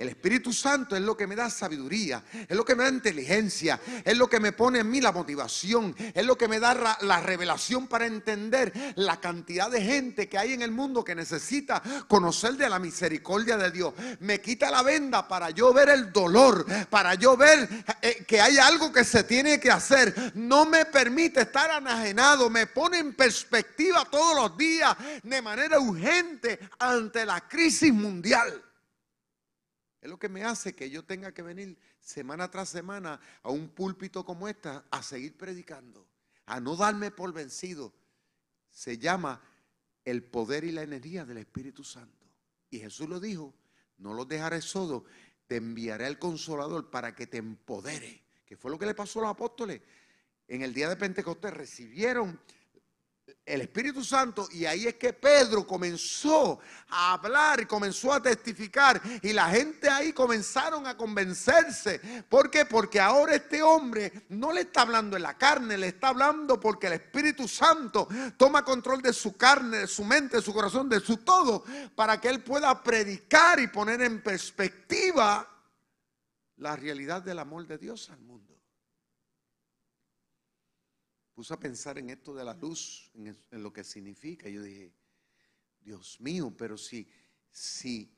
[0.00, 3.78] El Espíritu Santo es lo que me da sabiduría, es lo que me da inteligencia,
[4.02, 7.20] es lo que me pone en mí la motivación, es lo que me da la
[7.20, 12.54] revelación para entender la cantidad de gente que hay en el mundo que necesita conocer
[12.54, 13.92] de la misericordia de Dios.
[14.20, 17.68] Me quita la venda para yo ver el dolor, para yo ver
[18.00, 20.32] eh, que hay algo que se tiene que hacer.
[20.34, 26.58] No me permite estar anajenado, me pone en perspectiva todos los días de manera urgente
[26.78, 28.62] ante la crisis mundial.
[30.00, 33.68] Es lo que me hace que yo tenga que venir semana tras semana a un
[33.68, 36.06] púlpito como esta a seguir predicando,
[36.46, 37.92] a no darme por vencido.
[38.70, 39.42] Se llama
[40.04, 42.26] el poder y la energía del Espíritu Santo.
[42.70, 43.54] Y Jesús lo dijo,
[43.98, 45.02] no los dejaré solos,
[45.46, 49.22] te enviaré el consolador para que te empodere, que fue lo que le pasó a
[49.22, 49.82] los apóstoles.
[50.48, 52.40] En el día de Pentecostés recibieron
[53.50, 59.32] el Espíritu Santo y ahí es que Pedro comenzó a hablar comenzó a testificar y
[59.32, 62.00] la gente ahí comenzaron a convencerse.
[62.28, 62.64] ¿Por qué?
[62.64, 66.86] Porque ahora este hombre no le está hablando en la carne, le está hablando porque
[66.86, 71.00] el Espíritu Santo toma control de su carne, de su mente, de su corazón, de
[71.00, 75.48] su todo, para que él pueda predicar y poner en perspectiva
[76.56, 78.59] la realidad del amor de Dios al mundo
[81.40, 84.46] puse a pensar en esto de la luz, en, lo que significa.
[84.50, 84.92] Yo dije,
[85.80, 87.08] Dios mío, pero si,
[87.50, 88.14] si,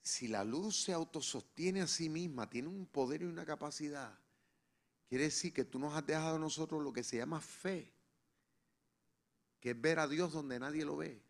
[0.00, 4.16] si la luz se autosostiene a sí misma, tiene un poder y una capacidad,
[5.08, 7.92] quiere decir que tú nos has dejado a nosotros lo que se llama fe,
[9.58, 11.20] que es ver a Dios donde nadie lo ve.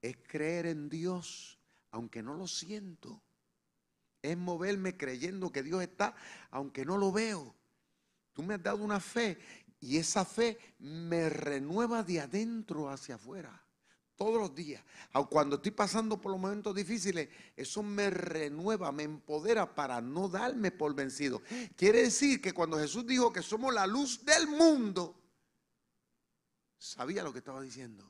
[0.00, 1.58] Es creer en Dios,
[1.90, 3.22] aunque no lo siento.
[4.22, 6.14] Es moverme creyendo que Dios está,
[6.50, 7.54] aunque no lo veo.
[8.32, 9.38] Tú me has dado una fe
[9.82, 13.60] y esa fe me renueva de adentro hacia afuera.
[14.14, 14.82] Todos los días.
[15.28, 20.70] Cuando estoy pasando por los momentos difíciles, eso me renueva, me empodera para no darme
[20.70, 21.42] por vencido.
[21.74, 25.20] Quiere decir que cuando Jesús dijo que somos la luz del mundo,
[26.78, 28.08] sabía lo que estaba diciendo.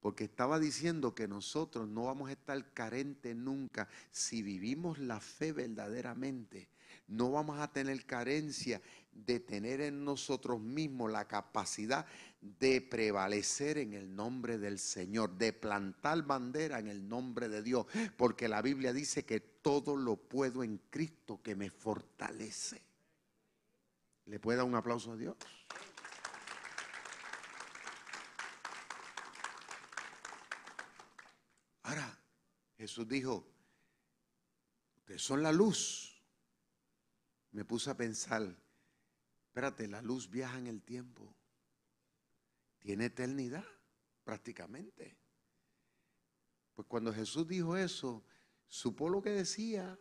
[0.00, 5.52] Porque estaba diciendo que nosotros no vamos a estar carentes nunca si vivimos la fe
[5.52, 6.68] verdaderamente
[7.10, 8.80] no vamos a tener carencia
[9.12, 12.06] de tener en nosotros mismos la capacidad
[12.40, 17.86] de prevalecer en el nombre del Señor, de plantar bandera en el nombre de Dios,
[18.16, 22.80] porque la Biblia dice que todo lo puedo en Cristo que me fortalece.
[24.26, 25.36] ¿Le puede dar un aplauso a Dios?
[31.82, 32.16] Ahora,
[32.78, 33.44] Jesús dijo,
[34.98, 36.09] ustedes son la luz
[37.52, 38.56] me puse a pensar,
[39.46, 41.34] espérate, la luz viaja en el tiempo.
[42.78, 43.64] Tiene eternidad,
[44.24, 45.18] prácticamente.
[46.74, 48.24] Pues cuando Jesús dijo eso,
[48.66, 49.98] supo lo que decía,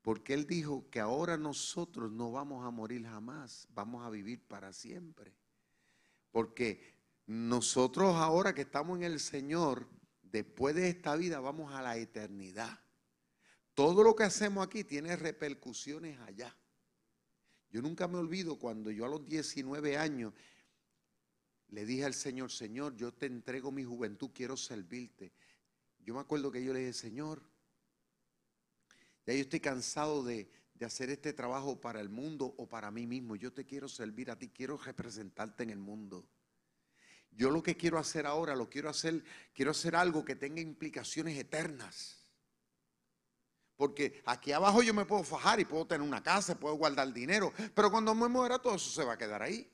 [0.00, 4.72] porque Él dijo que ahora nosotros no vamos a morir jamás, vamos a vivir para
[4.72, 5.34] siempre.
[6.30, 6.94] Porque
[7.26, 9.88] nosotros ahora que estamos en el Señor,
[10.22, 12.83] después de esta vida vamos a la eternidad.
[13.74, 16.56] Todo lo que hacemos aquí tiene repercusiones allá.
[17.70, 20.32] Yo nunca me olvido cuando yo a los 19 años
[21.68, 25.32] le dije al Señor, Señor, yo te entrego mi juventud, quiero servirte.
[25.98, 27.42] Yo me acuerdo que yo le dije, Señor,
[29.26, 33.08] ya yo estoy cansado de, de hacer este trabajo para el mundo o para mí
[33.08, 33.34] mismo.
[33.34, 36.28] Yo te quiero servir a ti, quiero representarte en el mundo.
[37.32, 41.36] Yo lo que quiero hacer ahora, lo quiero hacer, quiero hacer algo que tenga implicaciones
[41.36, 42.23] eternas.
[43.76, 47.52] Porque aquí abajo yo me puedo fajar y puedo tener una casa, puedo guardar dinero,
[47.74, 49.68] pero cuando me muera todo eso se va a quedar ahí.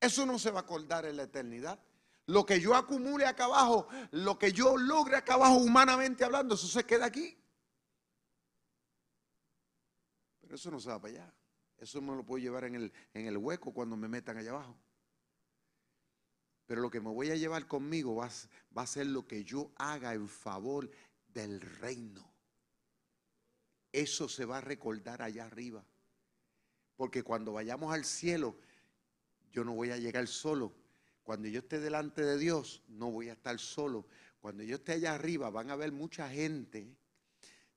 [0.00, 1.78] Eso no se va a acordar en la eternidad.
[2.26, 6.66] Lo que yo acumule acá abajo, lo que yo logre acá abajo humanamente hablando, eso
[6.66, 7.36] se queda aquí.
[10.40, 11.34] Pero eso no se va para allá.
[11.78, 14.76] Eso me lo puedo llevar en el, en el hueco cuando me metan allá abajo.
[16.66, 18.28] Pero lo que me voy a llevar conmigo va,
[18.76, 20.90] va a ser lo que yo haga en favor
[21.28, 22.29] del reino
[23.92, 25.84] eso se va a recordar allá arriba.
[26.96, 28.56] Porque cuando vayamos al cielo,
[29.50, 30.72] yo no voy a llegar solo.
[31.22, 34.06] Cuando yo esté delante de Dios, no voy a estar solo.
[34.40, 36.96] Cuando yo esté allá arriba, van a ver mucha gente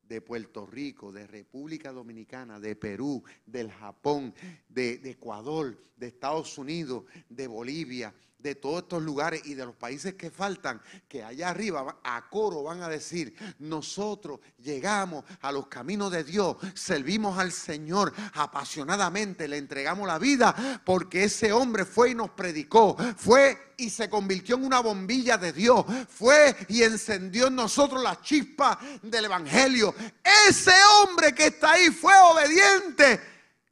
[0.01, 4.33] de Puerto Rico, de República Dominicana, de Perú, del Japón,
[4.67, 8.13] de, de Ecuador, de Estados Unidos, de Bolivia,
[8.43, 12.61] de todos estos lugares y de los países que faltan, que allá arriba a coro
[12.61, 19.57] van a decir, nosotros llegamos a los caminos de Dios, servimos al Señor apasionadamente, le
[19.57, 24.65] entregamos la vida porque ese hombre fue y nos predicó, fue y se convirtió en
[24.65, 29.95] una bombilla de Dios, fue y encendió en nosotros la chispa del Evangelio.
[30.49, 33.21] Ese hombre que está ahí fue obediente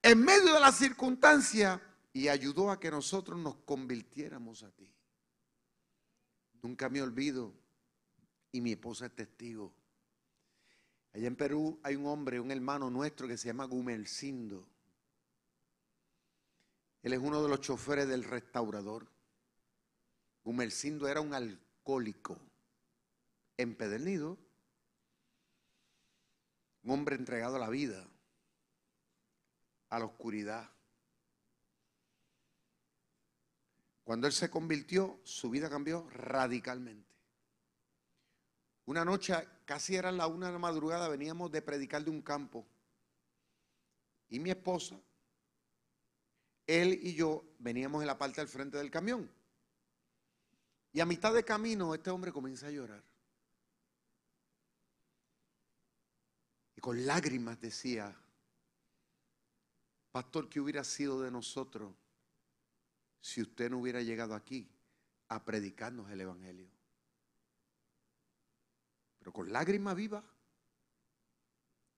[0.02, 1.80] en medio de la circunstancia
[2.14, 4.94] y ayudó a que nosotros nos convirtiéramos a ti.
[6.62, 7.54] Nunca me olvido,
[8.52, 9.74] y mi esposa es testigo.
[11.14, 14.68] Allá en Perú hay un hombre, un hermano nuestro que se llama Gumelcindo.
[17.02, 19.08] Él es uno de los choferes del restaurador.
[20.44, 22.40] Gumelcindo era un alcohólico,
[23.58, 24.38] empedernido,
[26.84, 28.08] un hombre entregado a la vida,
[29.90, 30.70] a la oscuridad
[34.12, 37.16] Cuando él se convirtió, su vida cambió radicalmente.
[38.84, 39.34] Una noche,
[39.64, 42.68] casi era la una de la madrugada, veníamos de predicar de un campo.
[44.28, 45.00] Y mi esposa,
[46.68, 49.32] él y yo veníamos en la parte del frente del camión.
[50.92, 53.06] Y a mitad de camino este hombre comienza a llorar.
[56.76, 58.14] Y con lágrimas decía,
[60.12, 61.94] pastor, ¿qué hubiera sido de nosotros
[63.22, 64.70] si usted no hubiera llegado aquí
[65.30, 66.70] a predicarnos el Evangelio?
[69.20, 70.26] Pero con lágrimas vivas,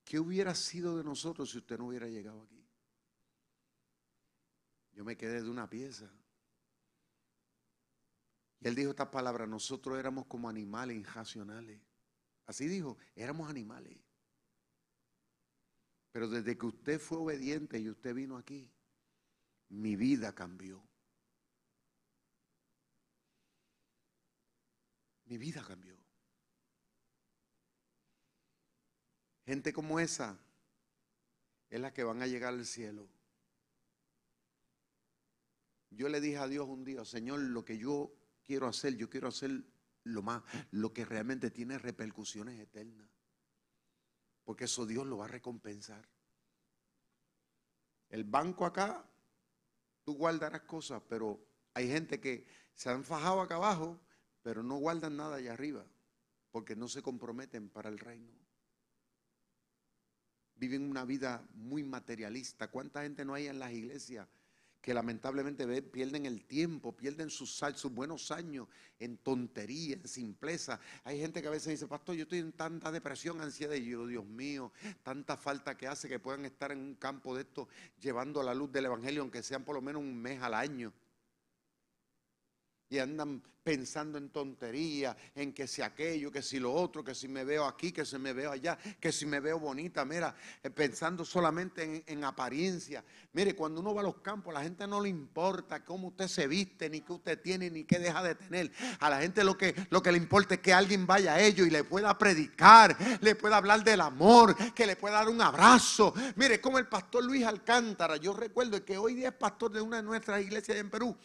[0.03, 2.63] ¿qué hubiera sido de nosotros si usted no hubiera llegado aquí?
[4.91, 6.11] Yo me quedé de una pieza.
[8.59, 11.82] Y él dijo estas palabras, nosotros éramos como animales irracionales.
[12.45, 13.97] Así dijo, éramos animales.
[16.11, 18.69] Pero desde que usted fue obediente y usted vino aquí,
[19.69, 20.84] mi vida cambió.
[25.34, 25.97] Mi vida cambió.
[29.47, 30.38] Gente como esa
[31.71, 33.09] es la que van a llegar al cielo.
[35.89, 38.13] Yo le dije a Dios un día, Señor, lo que yo
[38.43, 39.63] quiero hacer, yo quiero hacer
[40.03, 43.09] lo más, lo que realmente tiene repercusiones eternas.
[44.43, 46.07] Porque eso Dios lo va a recompensar.
[48.09, 49.03] El banco acá,
[50.03, 53.99] tú guardarás cosas, pero hay gente que se han fajado acá abajo,
[54.43, 55.85] pero no guardan nada allá arriba,
[56.51, 58.31] porque no se comprometen para el reino.
[60.55, 62.69] Viven una vida muy materialista.
[62.69, 64.27] ¿Cuánta gente no hay en las iglesias?
[64.83, 68.67] que lamentablemente pierden el tiempo, pierden sus, sus buenos años
[68.99, 70.77] en tontería, en simpleza.
[71.05, 74.05] Hay gente que a veces dice, pastor, yo estoy en tanta depresión, ansiedad, y yo,
[74.05, 77.69] Dios mío, tanta falta que hace que puedan estar en un campo de esto
[78.01, 80.91] llevando la luz del Evangelio, aunque sean por lo menos un mes al año
[82.93, 87.27] y andan pensando en tonterías, en que si aquello, que si lo otro, que si
[87.27, 90.69] me veo aquí, que si me veo allá, que si me veo bonita, mira, eh,
[90.69, 93.03] pensando solamente en, apariencia.
[93.31, 96.27] Mire, cuando uno va a los campos, a la gente no le importa cómo usted
[96.27, 98.71] se viste, ni qué usted tiene, ni qué deja de tener.
[98.99, 101.65] A la gente lo que, lo que le importa es que alguien vaya a ellos
[101.65, 106.13] y le pueda predicar, le pueda hablar del amor, que le pueda dar un abrazo.
[106.35, 109.97] Mire, como el pastor Luis Alcántara, yo recuerdo que hoy día es pastor de una
[109.97, 111.17] de nuestras iglesias en Perú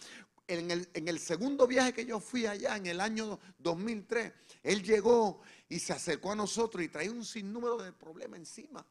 [0.48, 4.32] en el, segundo viaje que yo fui allá, en el año 2003,
[4.62, 8.84] él llegó y se acercó a nosotros y traía un sinnúmero de problemas encima.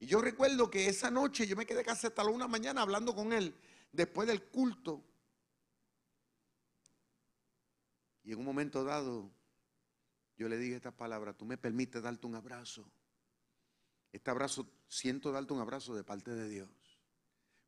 [0.00, 3.14] Y yo recuerdo que esa noche yo me quedé casi hasta la una mañana hablando
[3.14, 3.54] con él,
[3.92, 5.04] después del culto.
[8.24, 9.30] Y en un momento dado,
[10.38, 12.90] yo le dije estas palabras, tú me permites darte un abrazo.
[14.10, 16.70] Este abrazo, siento darte un abrazo de parte de Dios,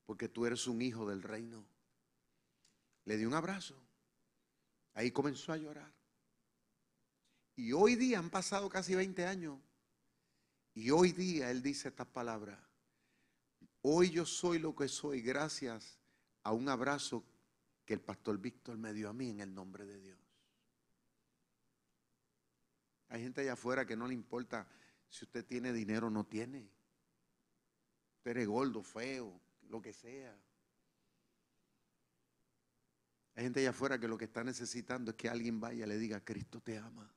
[0.07, 1.66] porque tú eres un hijo del reino.
[3.05, 3.76] Le di un abrazo.
[4.94, 5.92] Ahí comenzó a llorar.
[7.57, 9.59] Y hoy día han pasado casi 20 años.
[10.74, 12.59] Y hoy día él dice estas palabras.
[13.82, 15.98] Hoy yo soy lo que soy gracias
[16.42, 17.24] a un abrazo
[17.84, 20.18] que el pastor Víctor me dio a mí en el nombre de Dios.
[23.09, 24.66] Hay gente allá afuera que no le importa
[25.09, 26.68] si usted tiene dinero o no tiene.
[28.16, 30.36] Usted es gordo, feo, lo que sea.
[33.35, 35.99] Hay gente allá afuera que lo que está necesitando es que alguien vaya y le
[35.99, 37.12] diga, Cristo te ama.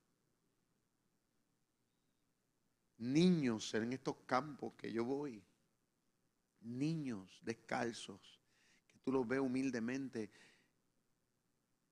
[2.97, 5.43] Niños en estos campos que yo voy,
[6.61, 8.41] niños descalzos,
[8.87, 10.31] que tú los ves humildemente,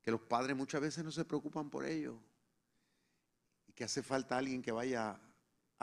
[0.02, 2.16] que los padres muchas veces no se preocupan por ellos
[3.68, 5.20] y que hace falta alguien que vaya a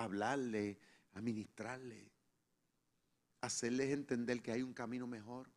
[0.03, 0.81] hablarle,
[1.13, 2.11] a ministrarle,
[3.41, 5.52] hacerles entender que hay un camino mejor.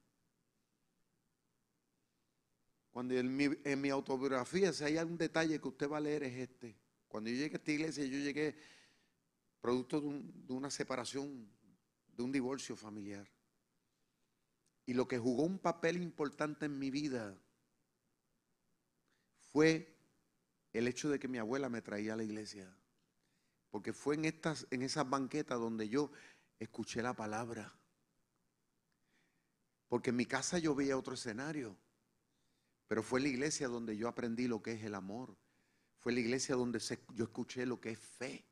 [2.95, 6.77] Cuando en mi, autobiografía, si hay algún detalle que usted va a leer, es este.
[7.09, 8.55] Cuando yo llegué a esta iglesia, yo llegué
[9.59, 11.45] producto de, de una separación,
[12.15, 13.29] de un divorcio familiar.
[14.85, 17.37] Y lo que jugó un papel importante en mi vida
[19.51, 19.93] fue
[20.71, 22.73] el hecho de que mi abuela me traía a la iglesia.
[23.71, 26.13] Porque fue en, estas, en esas banquetas donde yo
[26.59, 27.77] escuché la palabra.
[29.89, 31.75] Porque en mi casa yo veía otro escenario.
[32.87, 35.35] Pero fue la iglesia donde yo aprendí lo que es el amor.
[35.99, 36.79] Fue la iglesia donde
[37.13, 38.45] yo escuché lo que es fe.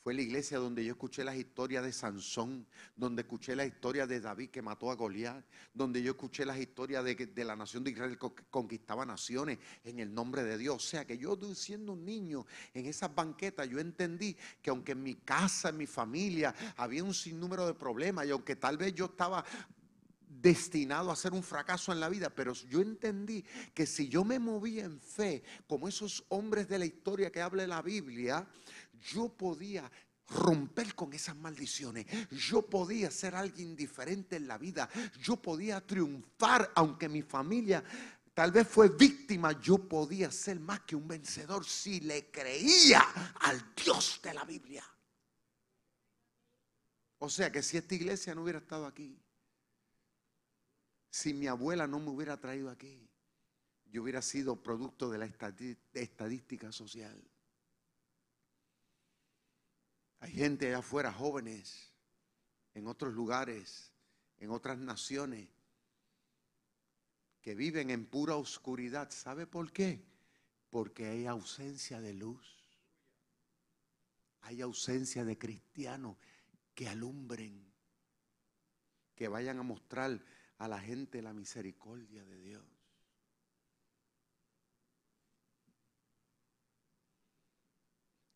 [0.00, 2.66] Fue la iglesia donde yo escuché las historias de Sansón,
[2.96, 5.44] donde escuché la historia de David que mató a Goliat,
[5.74, 9.98] donde yo escuché las historias de, de, la nación de Israel que conquistaba naciones en
[9.98, 10.76] el nombre de Dios.
[10.76, 15.02] O sea que yo siendo un niño en esas banquetas, yo entendí que aunque en
[15.02, 19.06] mi casa, en mi familia, había un sinnúmero de problemas y aunque tal vez yo
[19.06, 19.44] estaba
[20.40, 24.38] destinado a ser un fracaso en la vida, pero yo entendí que si yo me
[24.38, 28.46] movía en fe, como esos hombres de la historia que habla la Biblia,
[29.12, 29.90] yo podía
[30.28, 32.06] romper con esas maldiciones.
[32.30, 34.88] Yo podía ser alguien diferente en la vida.
[35.20, 37.82] Yo podía triunfar, aunque mi familia
[38.34, 39.58] tal vez fue víctima.
[39.60, 43.00] Yo podía ser más que un vencedor si le creía
[43.40, 44.84] al Dios de la Biblia.
[47.20, 49.18] O sea que si esta iglesia no hubiera estado aquí,
[51.10, 53.08] si mi abuela no me hubiera traído aquí,
[53.90, 55.30] yo hubiera sido producto de la
[55.94, 57.22] estadística social.
[60.20, 61.92] Hay gente allá afuera, jóvenes,
[62.74, 63.92] en otros lugares,
[64.38, 65.48] en otras naciones,
[67.40, 69.10] que viven en pura oscuridad.
[69.10, 70.04] ¿Sabe por qué?
[70.70, 72.56] Porque hay ausencia de luz.
[74.42, 76.16] Hay ausencia de cristianos
[76.74, 77.72] que alumbren,
[79.14, 80.20] que vayan a mostrar
[80.58, 82.64] a la gente la misericordia de Dios.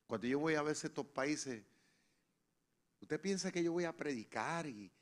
[0.06, 1.64] Cuando yo voy a ver estos países,
[3.00, 4.92] usted piensa que yo voy a predicar y,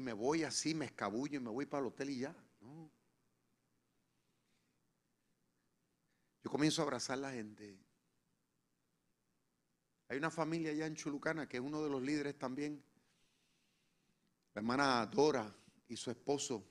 [0.00, 2.36] me voy así, me escabullo y me voy para el hotel y ya.
[2.60, 2.90] No.
[6.44, 7.78] Yo comienzo a abrazar a la gente.
[10.08, 12.84] Hay una familia allá en Chulucana que es uno de los líderes también.
[14.54, 15.61] La hermana Dora
[15.92, 16.66] y su esposo.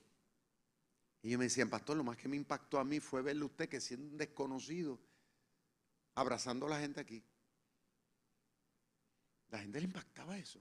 [1.22, 3.68] Y ellos me decían, pastor, lo más que me impactó a mí fue verle usted
[3.68, 4.98] que siendo un desconocido,
[6.14, 7.24] abrazando a la gente aquí.
[9.50, 10.60] La gente le impactaba eso.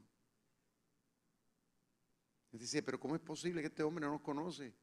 [2.51, 4.74] Y dice, pero ¿cómo es posible que este hombre no nos conoce?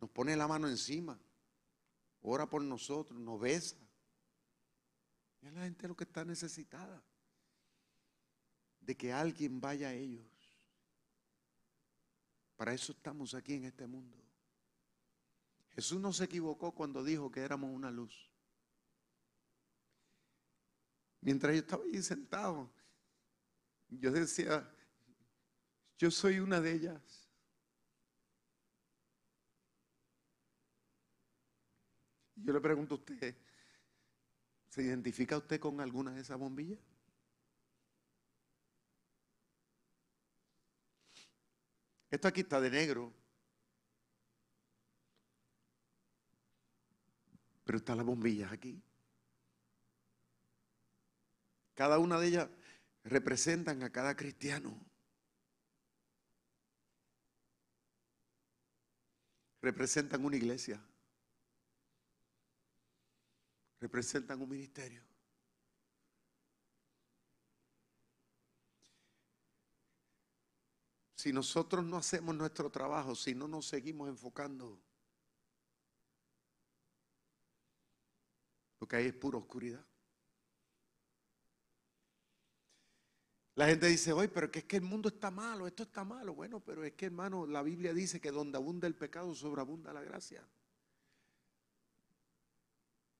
[0.00, 1.18] Nos pone la mano encima,
[2.22, 3.76] ora por nosotros, nos besa.
[5.42, 7.02] Y la gente lo que está necesitada
[8.80, 10.35] de que alguien vaya a ellos.
[12.56, 14.16] Para eso estamos aquí en este mundo.
[15.74, 18.30] Jesús no se equivocó cuando dijo que éramos una luz.
[21.20, 22.70] Mientras yo estaba allí sentado,
[23.88, 24.72] yo decía,
[25.98, 27.28] yo soy una de ellas.
[32.36, 33.36] Yo le pregunto a usted,
[34.68, 36.78] ¿se identifica usted con alguna de esas bombillas?
[42.10, 43.12] Esto aquí está de negro.
[47.64, 48.80] Pero están las bombillas aquí.
[51.74, 52.48] Cada una de ellas
[53.04, 54.80] representan a cada cristiano.
[59.60, 60.80] Representan una iglesia.
[63.80, 65.15] Representan un ministerio.
[71.26, 74.80] Si nosotros no hacemos nuestro trabajo, si no nos seguimos enfocando,
[78.78, 79.84] lo que hay es pura oscuridad.
[83.56, 86.32] La gente dice, oye, pero que es que el mundo está malo, esto está malo.
[86.32, 90.02] Bueno, pero es que hermano, la Biblia dice que donde abunda el pecado, sobreabunda la
[90.02, 90.46] gracia.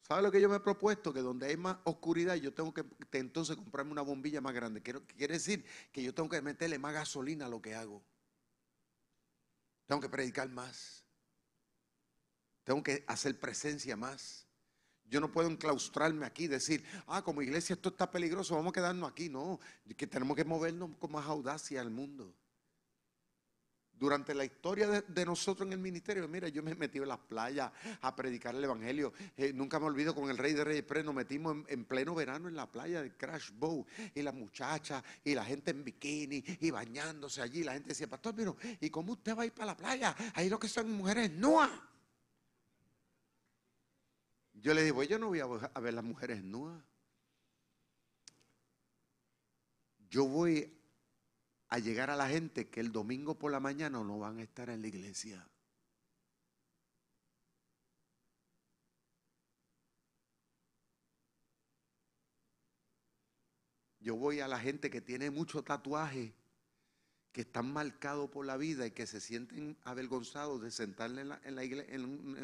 [0.06, 1.12] ¿Sabe lo que yo me he propuesto?
[1.12, 4.80] Que donde hay más oscuridad, yo tengo que entonces comprarme una bombilla más grande.
[4.80, 8.00] Quiere decir que yo tengo que meterle más gasolina a lo que hago.
[9.84, 11.02] Tengo que predicar más.
[12.62, 14.46] Tengo que hacer presencia más.
[15.06, 18.74] Yo no puedo enclaustrarme aquí y decir, ah, como iglesia esto está peligroso, vamos a
[18.74, 19.28] quedarnos aquí.
[19.28, 19.58] No,
[19.96, 22.32] que tenemos que movernos con más audacia al mundo.
[23.98, 27.18] Durante la historia de, nosotros en el ministerio, mira, yo me he metido en las
[27.18, 27.72] playas
[28.02, 29.12] a predicar el evangelio.
[29.36, 32.56] Eh, nunca me olvido con el Rey de Reyes nos metimos en, pleno verano en
[32.56, 37.40] la playa de Crash Bow y las muchachas y la gente en bikini y bañándose
[37.40, 37.64] allí.
[37.64, 40.14] La gente decía, Pastor, pero ¿y cómo usted va a ir para la playa?
[40.34, 41.70] Ahí lo que son mujeres nuas.
[44.52, 46.82] Yo le digo, yo no voy a ver las mujeres nuas.
[50.10, 50.72] Yo voy
[51.76, 54.70] a llegar a la gente que el domingo por la mañana no van a estar
[54.70, 55.46] en la iglesia.
[64.00, 66.32] Yo voy a la gente que tiene mucho tatuaje
[67.36, 71.38] que están marcados por la vida y que se sienten avergonzados de sentarle en, la,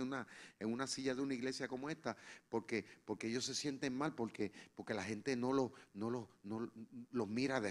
[0.03, 0.27] una,
[0.61, 2.15] en, una, silla de una iglesia como esta,
[2.51, 7.27] porque, porque ellos se sienten mal, porque, porque la gente no los no lo, no,
[7.27, 7.63] mira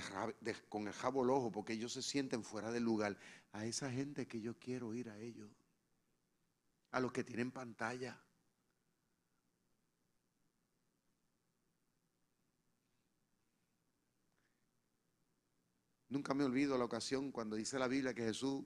[0.67, 3.15] con el jabo ojo, porque ellos se sienten fuera del lugar.
[3.51, 5.51] A esa gente que yo quiero ir a ellos,
[6.89, 8.19] a los que tienen pantalla.
[16.12, 18.66] Nunca me olvido la ocasión cuando dice la Biblia que Jesús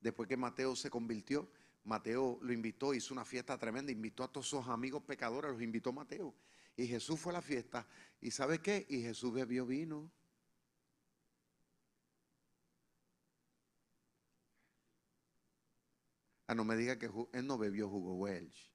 [0.00, 1.48] Después que Mateo se convirtió,
[1.84, 5.92] Mateo lo invitó, hizo una fiesta tremenda, invitó a todos sus amigos pecadores, los invitó
[5.92, 6.34] Mateo.
[6.76, 7.86] Y Jesús fue a la fiesta.
[8.20, 8.84] ¿Y sabe qué?
[8.88, 10.10] Y Jesús bebió vino.
[16.48, 18.71] Ah, no me diga que él no bebió jugo Welch.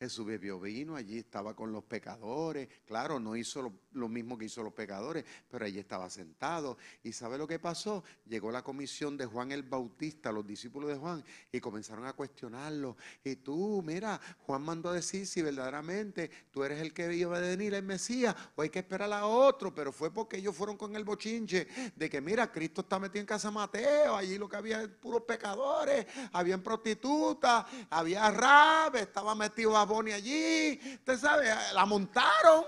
[0.00, 2.66] Jesús bebió vino, allí estaba con los pecadores.
[2.86, 6.78] Claro, no hizo lo, mismo que hizo los pecadores, pero allí estaba sentado.
[7.02, 8.02] ¿Y sabe lo que pasó?
[8.26, 11.22] Llegó la comisión de Juan el Bautista, los discípulos de Juan,
[11.52, 12.96] y comenzaron a cuestionarlo.
[13.22, 17.40] Y tú, mira, Juan mandó a decir si verdaderamente tú eres el que iba a
[17.40, 19.74] venir, el Mesías, o hay que esperar a otro.
[19.74, 23.26] Pero fue porque ellos fueron con el bochinche de que, mira, Cristo está metido en
[23.26, 29.89] casa Mateo, allí lo que había puros pecadores, habían prostitutas, había rab, estaba metido a
[29.90, 32.64] Boni allí, usted sabe, la montaron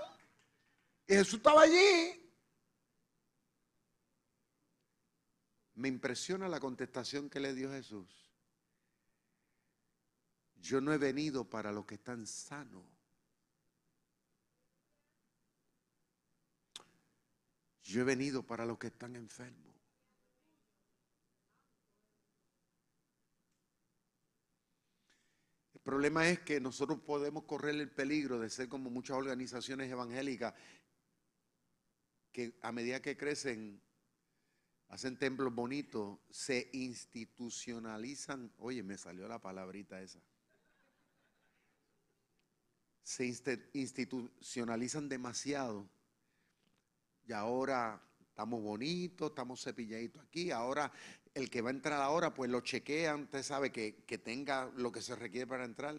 [1.07, 2.19] y Jesús estaba allí.
[5.75, 8.07] Me impresiona la contestación que le dio Jesús.
[10.57, 12.83] Yo no he venido para los que están sanos.
[17.81, 19.72] Yo he venido para los que están enfermos.
[25.83, 30.53] Problema es que nosotros podemos correr el peligro de ser como muchas organizaciones evangélicas
[32.31, 33.81] que a medida que crecen,
[34.89, 38.51] hacen templos bonitos, se institucionalizan.
[38.57, 40.19] Oye, me salió la palabrita esa.
[43.03, 43.25] Se
[43.73, 45.87] institucionalizan demasiado.
[47.25, 50.49] Y ahora estamos bonitos, estamos cepilladitos aquí.
[50.49, 50.91] Ahora
[51.33, 54.91] el que va a entrar ahora, pues lo chequean, usted sabe que, que tenga lo
[54.91, 55.95] que se requiere para entrar.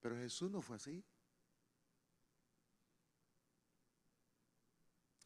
[0.00, 1.04] Pero Jesús no fue así.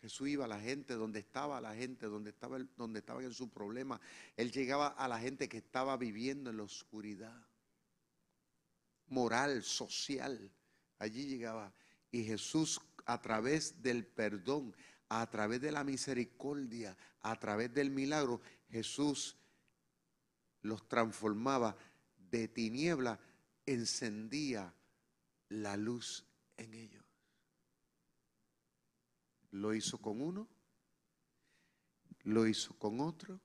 [0.01, 4.01] Jesús iba a la gente donde estaba la gente, donde, estaba donde en su problema.
[4.37, 7.47] Él llegaba a la gente que estaba viviendo en la oscuridad
[9.09, 10.53] moral, social.
[10.99, 11.73] Allí llegaba.
[12.13, 14.75] Y Jesús a través del perdón,
[15.09, 18.41] a través de la misericordia, a través del milagro,
[18.71, 19.37] Jesús
[20.63, 21.77] los transformaba
[22.31, 23.19] de tiniebla,
[23.65, 24.75] encendía
[25.49, 27.05] la luz en ellos.
[29.51, 30.47] Lo hizo con uno,
[32.25, 33.41] lo hizo con otro,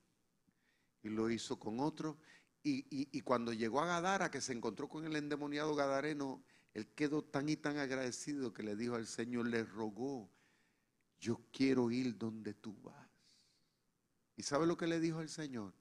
[1.03, 2.18] y lo hizo con otro.
[2.66, 6.41] Y, cuando llegó a Gadara, que se encontró con el endemoniado Gadareno,
[6.74, 10.32] él quedó tan y tan agradecido que le dijo al Señor, le rogó,
[11.24, 13.09] yo quiero ir donde tú vas.
[14.36, 15.74] ¿Y sabe lo que le dijo el Señor?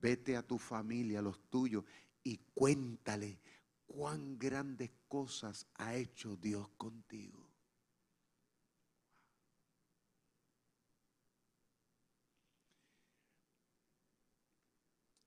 [0.00, 1.84] Vete a tu familia, a los tuyos,
[2.24, 3.38] y cuéntale
[3.86, 7.48] cuán grandes cosas ha hecho Dios contigo.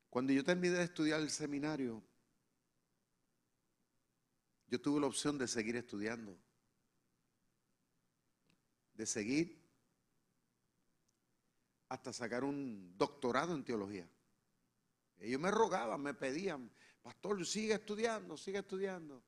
[0.10, 2.04] Cuando yo terminé de estudiar el seminario,
[4.68, 6.38] yo tuve la opción de seguir estudiando,
[8.98, 9.64] de seguir
[11.88, 14.10] hasta sacar un doctorado en teología.
[15.20, 16.70] Ellos me rogaban, me pedían,
[17.02, 19.24] pastor, sigue estudiando, sigue estudiando.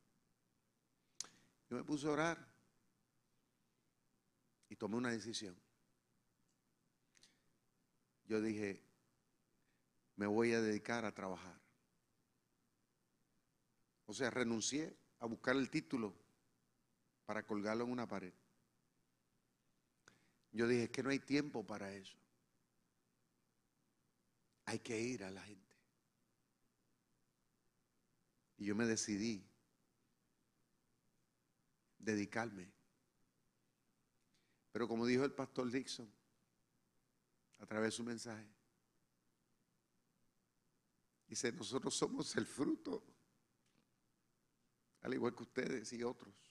[1.69, 2.53] Yo me puse a orar
[4.69, 5.55] y tomé una decisión.
[8.25, 8.83] Yo dije,
[10.15, 11.59] me voy a dedicar a trabajar.
[14.07, 16.13] O sea, renuncié a buscar el título
[17.25, 18.33] para colgarlo en una pared.
[20.51, 22.17] Yo dije, es que no hay tiempo para eso.
[24.65, 25.75] Hay que ir a la gente.
[28.57, 29.43] Y yo me decidí
[31.97, 32.71] dedicarme.
[34.71, 36.11] Pero como dijo el pastor Dixon
[37.59, 38.47] a través de su mensaje,
[41.27, 43.03] dice, nosotros somos el fruto,
[45.01, 46.48] al igual que ustedes y otros.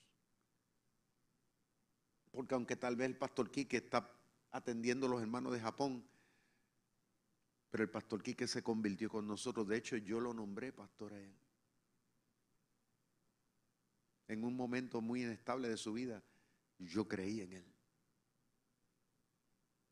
[2.31, 4.09] Porque aunque tal vez el pastor Quique está
[4.51, 6.03] atendiendo a los hermanos de Japón,
[7.69, 9.67] pero el pastor Quique se convirtió con nosotros.
[9.67, 11.33] De hecho, yo lo nombré pastor a él.
[14.27, 16.23] En un momento muy inestable de su vida,
[16.77, 17.65] yo creí en él.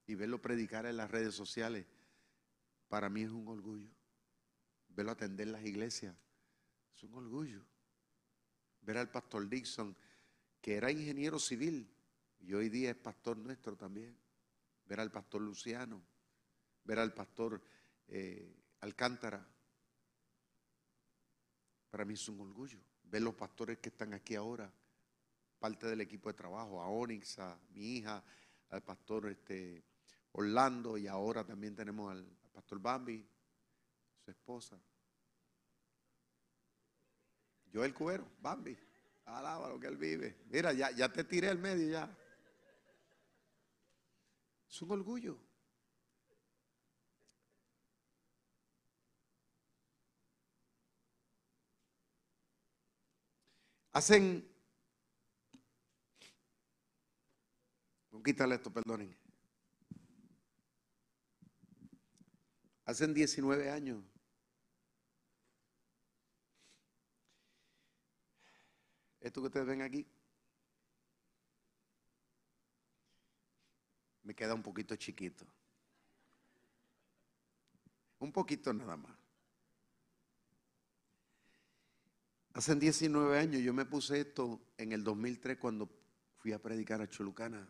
[0.06, 1.86] Y verlo predicar en las redes sociales,
[2.88, 3.90] para mí es un orgullo.
[4.90, 6.16] Verlo atender las iglesias,
[6.96, 7.64] es un orgullo.
[8.82, 9.96] Ver al pastor Dixon,
[10.62, 11.92] que era ingeniero civil,
[12.40, 14.18] y hoy día es pastor nuestro también.
[14.86, 16.02] Ver al pastor Luciano,
[16.84, 17.62] ver al pastor
[18.08, 19.46] eh, Alcántara.
[21.90, 22.80] Para mí es un orgullo.
[23.04, 24.72] Ver los pastores que están aquí ahora,
[25.60, 28.24] parte del equipo de trabajo, a Onyx, a mi hija,
[28.70, 29.84] al pastor este,
[30.34, 33.26] Orlando y ahora también tenemos al, pastor Bambi,
[34.24, 34.80] su esposa.
[37.72, 38.78] Yo el cubero, Bambi.
[39.26, 40.38] Alaba lo que él vive.
[40.50, 42.18] Mira, ya, ya te tiré al medio ya.
[44.70, 45.38] Es un orgullo.
[53.92, 54.48] Hacen.
[58.24, 59.16] Quitarle esto, perdonen.
[62.84, 64.04] Hacen 19 años.
[69.22, 70.06] Esto que ustedes ven aquí.
[74.28, 75.46] Me queda un poquito chiquito.
[78.20, 79.18] Un poquito nada más.
[82.52, 85.90] Hace 19 años yo me puse esto en el 2003 cuando
[86.36, 87.66] fui a predicar a Cholucana.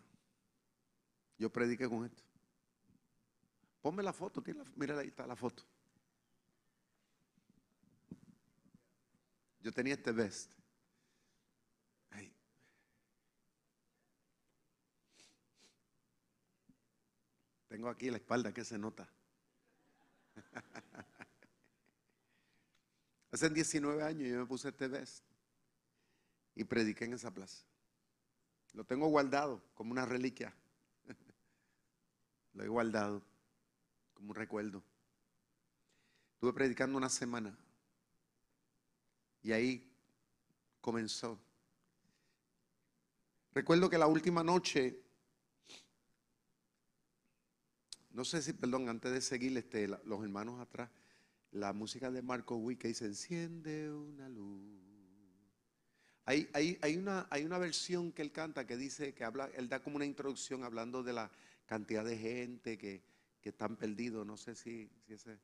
[1.37, 2.23] Yo prediqué con esto.
[3.79, 4.43] Ponme la foto,
[4.77, 5.63] mira ahí está la foto.
[9.59, 10.56] Yo tenía este vest.
[17.67, 19.07] Tengo aquí la espalda que se nota.
[23.31, 25.23] Hace 19 años yo me puse este vest
[26.55, 27.65] y prediqué en esa plaza.
[28.73, 30.53] Lo tengo guardado como una reliquia.
[32.53, 33.21] Lo he guardado
[34.13, 34.83] como un recuerdo.
[36.33, 37.57] Estuve predicando una semana
[39.43, 39.91] y ahí
[40.81, 41.39] comenzó.
[43.53, 45.01] Recuerdo que la última noche,
[48.11, 50.89] no sé si, perdón, antes de seguir este, los hermanos atrás,
[51.51, 54.61] la música de Marco Witt que dice, enciende una luz.
[56.25, 60.63] Hay, una, versión que él canta que dice, que habla, él da como una introducción
[60.65, 61.31] hablando de la
[61.65, 63.01] cantidad de gente que,
[63.39, 65.39] que están perdidos, no sé si, si ese,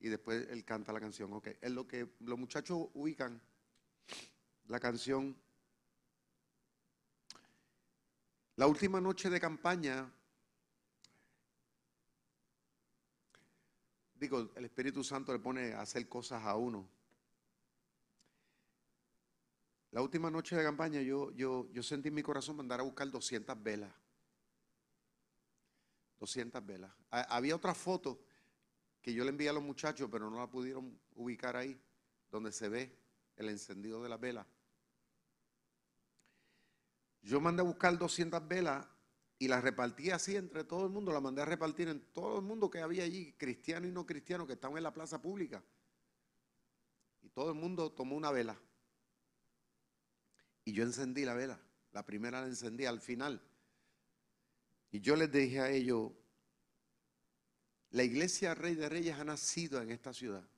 [0.00, 3.40] y después él canta la canción, ok, es lo que los muchachos ubican,
[4.66, 5.36] la canción.
[8.56, 10.10] La última noche de campaña,
[14.14, 16.88] digo, el Espíritu Santo le pone a hacer cosas a uno.
[19.90, 21.30] La última noche de campaña yo,
[21.82, 23.92] sentí en mi corazón mandar a buscar 200 velas.
[26.18, 26.92] 200 velas.
[27.10, 28.20] Ha- había otra foto
[29.00, 31.80] que yo le envié a los muchachos, pero no la pudieron ubicar ahí,
[32.30, 32.96] donde se ve
[33.36, 34.46] el encendido de las velas.
[37.22, 38.86] Yo mandé a buscar 200 velas
[39.44, 42.44] y las repartí así entre todo el mundo, las mandé a repartir en todo el
[42.46, 45.62] mundo que había allí, cristiano y no cristiano, que estaban en la plaza pública.
[47.20, 48.58] Y todo el mundo tomó una vela.
[50.64, 51.60] Y yo encendí la vela.
[51.92, 53.42] La primera la encendí al final.
[54.90, 56.12] Y yo les dije a ellos,
[57.90, 60.48] la iglesia Rey de Reyes ha nacido en esta ciudad.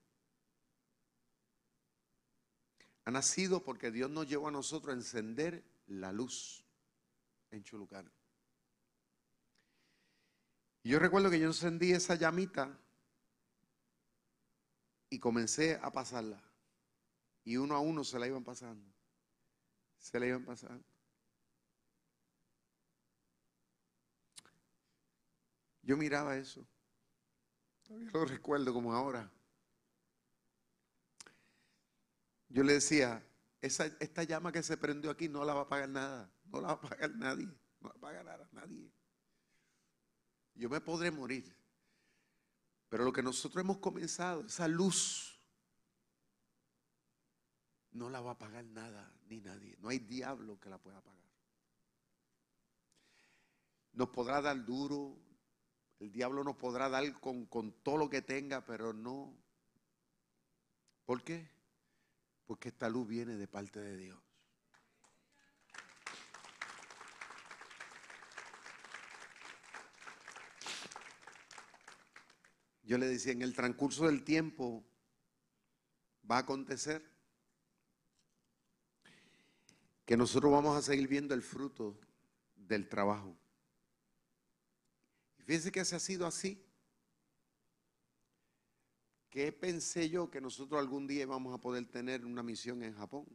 [3.05, 6.64] Ha nacido porque Dios nos llevó a nosotros a encender la luz
[7.51, 8.12] en Chulucana.
[10.87, 12.78] Y yo recuerdo que yo encendí esa llamita
[15.11, 16.41] y comencé a pasarla.
[17.43, 18.89] Y uno a uno se la iban pasando.
[19.99, 20.84] Se la iban pasando.
[25.82, 26.64] Yo miraba eso.
[27.82, 29.28] Todavía lo recuerdo como ahora.
[32.49, 33.26] Yo le decía,
[33.61, 36.30] esa, esta llama que se prendió aquí no la va a pagar nada.
[36.45, 37.47] No la va a pagar nadie.
[37.80, 38.93] No la va a pagar nada, nadie.
[40.57, 41.55] Yo me podré morir.
[42.89, 45.39] Pero lo que nosotros hemos comenzado, esa luz,
[47.93, 49.77] no la va a pagar nada ni nadie.
[49.81, 51.17] No hay diablo que la pueda pagar.
[53.93, 55.19] Nos podrá dar duro,
[55.99, 59.35] el diablo nos podrá dar con, con todo lo que tenga, pero no.
[61.07, 61.49] ¿Por qué?
[62.45, 64.26] Porque esta luz viene de parte de Dios.
[72.87, 74.87] Yo le decía, en el transcurso del tiempo
[76.30, 77.05] va a acontecer
[80.05, 81.99] que nosotros vamos a seguir viendo el fruto
[82.55, 83.37] del trabajo.
[85.39, 86.64] Y fíjense que se ha sido así.
[89.30, 93.26] ¿Qué pensé yo que nosotros algún día íbamos a poder tener una misión en Japón?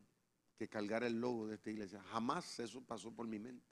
[0.58, 2.02] Que cargar el logo de esta iglesia.
[2.04, 3.68] Jamás eso pasó por mi mente.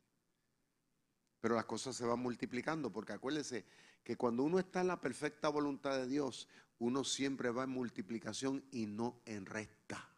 [1.39, 3.65] Pero las cosas se van multiplicando, porque acuérdense
[4.03, 6.47] que cuando uno está en la perfecta voluntad de Dios,
[6.79, 10.09] uno siempre va en multiplicación y no en resta.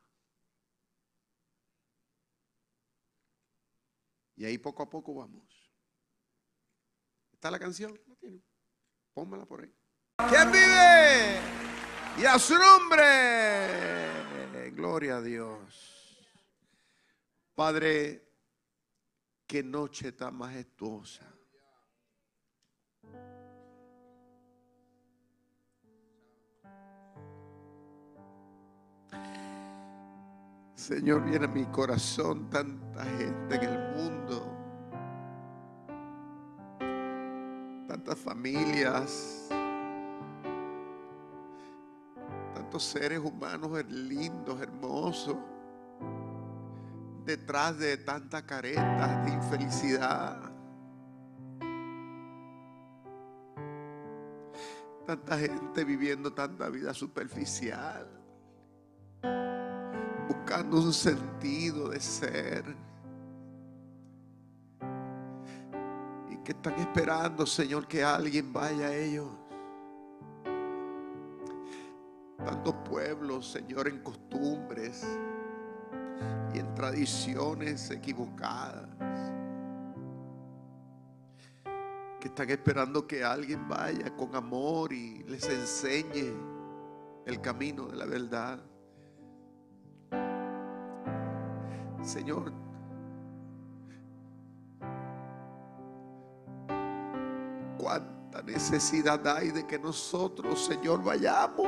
[4.35, 5.71] Y ahí poco a poco vamos.
[7.31, 7.99] ¿Está la canción?
[8.07, 8.43] ¿La tienen?
[9.13, 9.73] Pónmela por ahí.
[10.29, 11.39] ¿Quién vive?
[12.19, 14.71] Y a su nombre.
[14.71, 16.17] Gloria a Dios.
[17.53, 18.27] Padre,
[19.45, 21.30] qué noche tan majestuosa.
[30.81, 34.57] Señor, viene a mi corazón tanta gente en el mundo,
[37.87, 39.47] tantas familias,
[42.55, 45.37] tantos seres humanos lindos, hermosos,
[47.25, 50.51] detrás de tantas caretas de infelicidad.
[55.05, 58.20] Tanta gente viviendo tanta vida superficial
[60.51, 62.65] buscando un sentido de ser.
[66.29, 69.27] Y que están esperando, Señor, que alguien vaya a ellos.
[72.43, 75.07] Tantos pueblos, Señor, en costumbres
[76.53, 78.89] y en tradiciones equivocadas.
[82.19, 86.33] Que están esperando que alguien vaya con amor y les enseñe
[87.25, 88.70] el camino de la verdad.
[92.03, 92.51] Señor,
[97.77, 101.67] cuánta necesidad hay de que nosotros, Señor, vayamos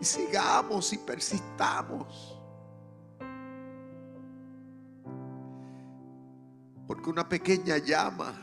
[0.00, 2.36] y sigamos y persistamos.
[6.86, 8.34] Porque una pequeña llama,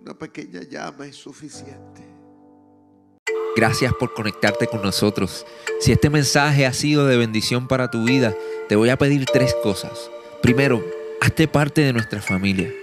[0.00, 2.11] una pequeña llama es suficiente.
[3.54, 5.44] Gracias por conectarte con nosotros.
[5.80, 8.34] Si este mensaje ha sido de bendición para tu vida,
[8.68, 10.10] te voy a pedir tres cosas.
[10.40, 10.82] Primero,
[11.20, 12.72] hazte parte de nuestra familia.